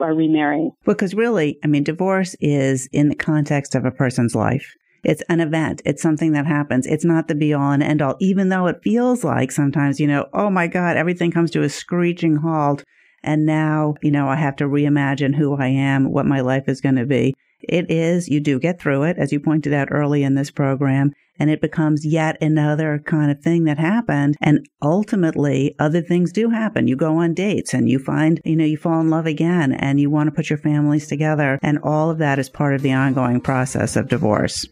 are 0.00 0.14
remarrying?" 0.14 0.70
Because 0.84 1.14
really, 1.14 1.58
I 1.64 1.66
mean, 1.66 1.82
divorce 1.82 2.36
is 2.40 2.88
in 2.92 3.08
the 3.08 3.16
context 3.16 3.74
of 3.74 3.84
a 3.84 3.90
person's 3.90 4.34
life. 4.34 4.74
It's 5.04 5.22
an 5.28 5.40
event. 5.40 5.82
It's 5.84 6.02
something 6.02 6.32
that 6.32 6.46
happens. 6.46 6.86
It's 6.86 7.04
not 7.04 7.28
the 7.28 7.34
be 7.34 7.52
all 7.52 7.70
and 7.70 7.82
end 7.82 8.02
all, 8.02 8.16
even 8.20 8.48
though 8.48 8.66
it 8.66 8.82
feels 8.82 9.22
like 9.24 9.52
sometimes, 9.52 10.00
you 10.00 10.06
know, 10.06 10.28
oh 10.32 10.50
my 10.50 10.66
God, 10.66 10.96
everything 10.96 11.30
comes 11.30 11.50
to 11.52 11.62
a 11.62 11.68
screeching 11.68 12.36
halt. 12.36 12.84
And 13.22 13.46
now, 13.46 13.94
you 14.02 14.10
know, 14.10 14.28
I 14.28 14.36
have 14.36 14.56
to 14.56 14.64
reimagine 14.64 15.34
who 15.34 15.56
I 15.56 15.68
am, 15.68 16.12
what 16.12 16.26
my 16.26 16.40
life 16.40 16.68
is 16.68 16.80
going 16.80 16.96
to 16.96 17.06
be. 17.06 17.34
It 17.60 17.90
is, 17.90 18.28
you 18.28 18.40
do 18.40 18.58
get 18.58 18.78
through 18.78 19.04
it, 19.04 19.16
as 19.18 19.32
you 19.32 19.40
pointed 19.40 19.72
out 19.72 19.88
early 19.90 20.22
in 20.22 20.34
this 20.34 20.50
program, 20.50 21.12
and 21.38 21.50
it 21.50 21.62
becomes 21.62 22.04
yet 22.04 22.36
another 22.42 23.02
kind 23.04 23.30
of 23.30 23.40
thing 23.40 23.64
that 23.64 23.78
happened. 23.78 24.36
And 24.40 24.68
ultimately, 24.82 25.74
other 25.78 26.02
things 26.02 26.32
do 26.32 26.50
happen. 26.50 26.86
You 26.86 26.96
go 26.96 27.16
on 27.16 27.32
dates 27.34 27.72
and 27.72 27.88
you 27.88 27.98
find, 27.98 28.40
you 28.44 28.56
know, 28.56 28.64
you 28.64 28.76
fall 28.76 29.00
in 29.00 29.10
love 29.10 29.26
again 29.26 29.72
and 29.72 29.98
you 29.98 30.10
want 30.10 30.28
to 30.28 30.32
put 30.32 30.50
your 30.50 30.58
families 30.58 31.08
together. 31.08 31.58
And 31.62 31.78
all 31.78 32.10
of 32.10 32.18
that 32.18 32.38
is 32.38 32.48
part 32.48 32.74
of 32.74 32.82
the 32.82 32.92
ongoing 32.92 33.40
process 33.40 33.96
of 33.96 34.08
divorce. 34.08 34.66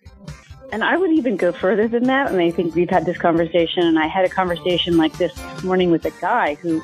And 0.72 0.82
I 0.82 0.96
would 0.96 1.12
even 1.12 1.36
go 1.36 1.52
further 1.52 1.86
than 1.86 2.04
that. 2.04 2.32
And 2.32 2.40
I 2.40 2.50
think 2.50 2.74
we've 2.74 2.88
had 2.88 3.04
this 3.04 3.18
conversation, 3.18 3.86
and 3.86 3.98
I 3.98 4.06
had 4.06 4.24
a 4.24 4.28
conversation 4.30 4.96
like 4.96 5.16
this 5.18 5.32
morning 5.62 5.90
with 5.90 6.06
a 6.06 6.10
guy 6.12 6.54
who 6.54 6.80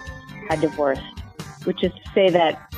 had 0.48 0.61
divorced, 0.61 1.03
which 1.64 1.83
is 1.83 1.90
to 1.92 2.11
say 2.14 2.29
that 2.29 2.70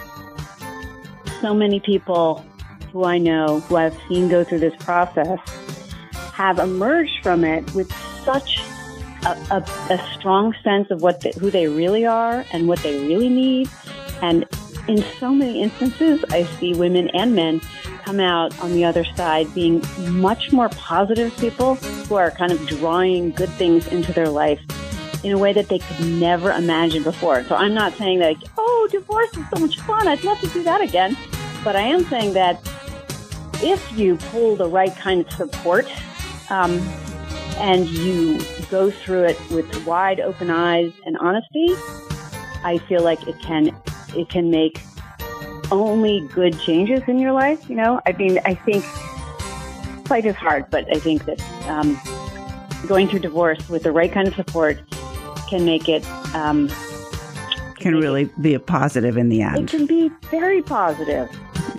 so 1.41 1.53
many 1.53 1.81
people 1.81 2.45
who 2.93 3.05
I 3.05 3.19
know, 3.19 3.61
who 3.61 3.77
I've 3.77 3.97
seen 4.09 4.29
go 4.29 4.45
through 4.45 4.61
this 4.61 4.75
process, 4.79 5.39
have 6.33 6.61
emerged 6.61 7.23
from 7.25 7.45
it 7.45 7.75
with 7.75 7.93
such 8.25 8.61
a, 9.27 9.31
a, 9.51 9.65
a 9.91 9.99
strong 10.15 10.55
sense 10.63 10.91
of 10.91 11.03
what 11.03 11.21
the, 11.23 11.31
who 11.41 11.51
they 11.51 11.67
really 11.67 12.07
are 12.07 12.45
and 12.53 12.69
what 12.69 12.79
they 12.81 13.05
really 13.07 13.29
need. 13.29 13.69
And 14.23 14.47
in 14.87 15.03
so 15.19 15.35
many 15.35 15.63
instances, 15.63 16.25
I 16.31 16.45
see 16.45 16.75
women 16.75 17.09
and 17.15 17.35
men 17.35 17.61
come 18.05 18.21
out 18.21 18.59
on 18.61 18.73
the 18.73 18.85
other 18.85 19.05
side 19.05 19.53
being 19.55 19.83
much 20.09 20.53
more 20.53 20.69
positive 20.71 21.37
people 21.39 21.75
who 21.77 22.15
are 22.15 22.31
kind 22.31 22.53
of 22.53 22.67
drawing 22.67 23.31
good 23.31 23.49
things 23.51 23.87
into 23.89 24.13
their 24.13 24.29
life 24.29 24.61
in 25.23 25.33
a 25.33 25.39
way 25.39 25.53
that 25.53 25.69
they 25.69 25.79
could 25.79 26.07
never 26.07 26.51
imagine 26.51 27.03
before. 27.03 27.45
So 27.45 27.55
I'm 27.55 27.75
not 27.75 27.93
saying 27.95 28.21
that, 28.21 28.37
oh, 28.57 28.89
divorce 28.91 29.37
is 29.37 29.45
so 29.53 29.61
much 29.61 29.79
fun. 29.81 30.09
I'd 30.09 30.25
love 30.25 30.41
to 30.41 30.49
do 30.49 30.63
that 30.63 30.81
again. 30.81 31.17
But 31.63 31.77
I 31.77 31.83
am 31.83 32.05
saying 32.05 32.33
that 32.35 32.61
if 33.63 33.93
you 33.93 34.17
pull 34.17 34.57
the 34.57 34.69
right 34.69 34.95
kind 34.97 35.21
of 35.27 35.31
support 35.33 35.87
um, 36.51 36.79
and 37.59 37.87
you 37.87 38.41
go 38.71 38.91
through 38.91 39.25
it 39.25 39.51
with 39.51 39.87
wide 39.87 40.21
open 40.21 40.51
eyes 40.51 40.93
and 41.05 41.19
honesty, 41.19 41.69
I 42.65 42.81
feel 42.89 43.03
like 43.03 43.27
it 43.29 43.39
can 43.41 43.77
it 44.17 44.29
can 44.29 44.51
make 44.51 44.81
only 45.71 46.21
good 46.33 46.59
changes 46.61 47.03
in 47.07 47.19
your 47.19 47.33
life. 47.33 47.69
You 47.69 47.77
know, 47.77 48.01
I 48.07 48.13
mean, 48.13 48.39
I 48.45 48.55
think 48.55 48.85
fight 50.07 50.25
is 50.25 50.37
hard, 50.37 50.71
but 50.71 50.85
I 50.95 50.99
think 50.99 51.25
that 51.27 51.41
um, 51.69 52.01
going 52.87 53.09
through 53.09 53.21
divorce 53.21 53.69
with 53.69 53.83
the 53.85 53.93
right 53.93 54.11
kind 54.11 54.27
of 54.27 54.35
support 54.35 54.81
can 55.49 55.65
make 55.65 55.89
it. 55.89 56.07
Um, 56.35 56.69
can 57.77 57.97
really 57.97 58.25
be 58.41 58.55
a 58.55 58.61
positive 58.61 59.17
in 59.17 59.31
the 59.31 59.41
end. 59.41 59.59
It 59.59 59.69
can 59.69 59.87
be 59.87 60.11
very 60.31 60.63
positive. 60.63 61.31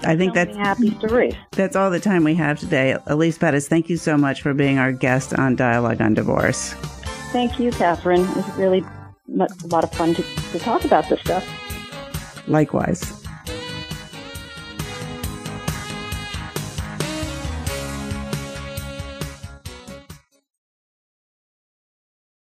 I 0.04 0.16
think 0.16 0.32
so 0.32 0.46
that's 0.46 0.58
happy 0.58 0.98
stories. 0.98 1.36
That's 1.52 1.76
all 1.76 1.92
the 1.92 2.00
time 2.00 2.24
we 2.24 2.34
have 2.36 2.60
today. 2.60 2.98
Elise 3.06 3.38
Pettus, 3.38 3.68
thank 3.68 3.90
you 3.90 3.98
so 3.98 4.18
much 4.18 4.42
for 4.42 4.54
being 4.54 4.80
our 4.80 4.92
guest 4.92 5.34
on 5.34 5.56
Dialogue 5.56 6.02
on 6.02 6.16
Divorce. 6.16 6.74
Thank 7.32 7.60
you, 7.60 7.72
Catherine. 7.72 8.22
It 8.22 8.36
was 8.36 8.50
really 8.58 8.84
a 9.40 9.68
lot 9.68 9.84
of 9.84 9.92
fun 9.94 10.16
to, 10.16 10.24
to 10.24 10.60
talk 10.60 10.86
about 10.86 11.08
this 11.08 11.20
stuff. 11.22 11.48
Likewise. 12.48 13.21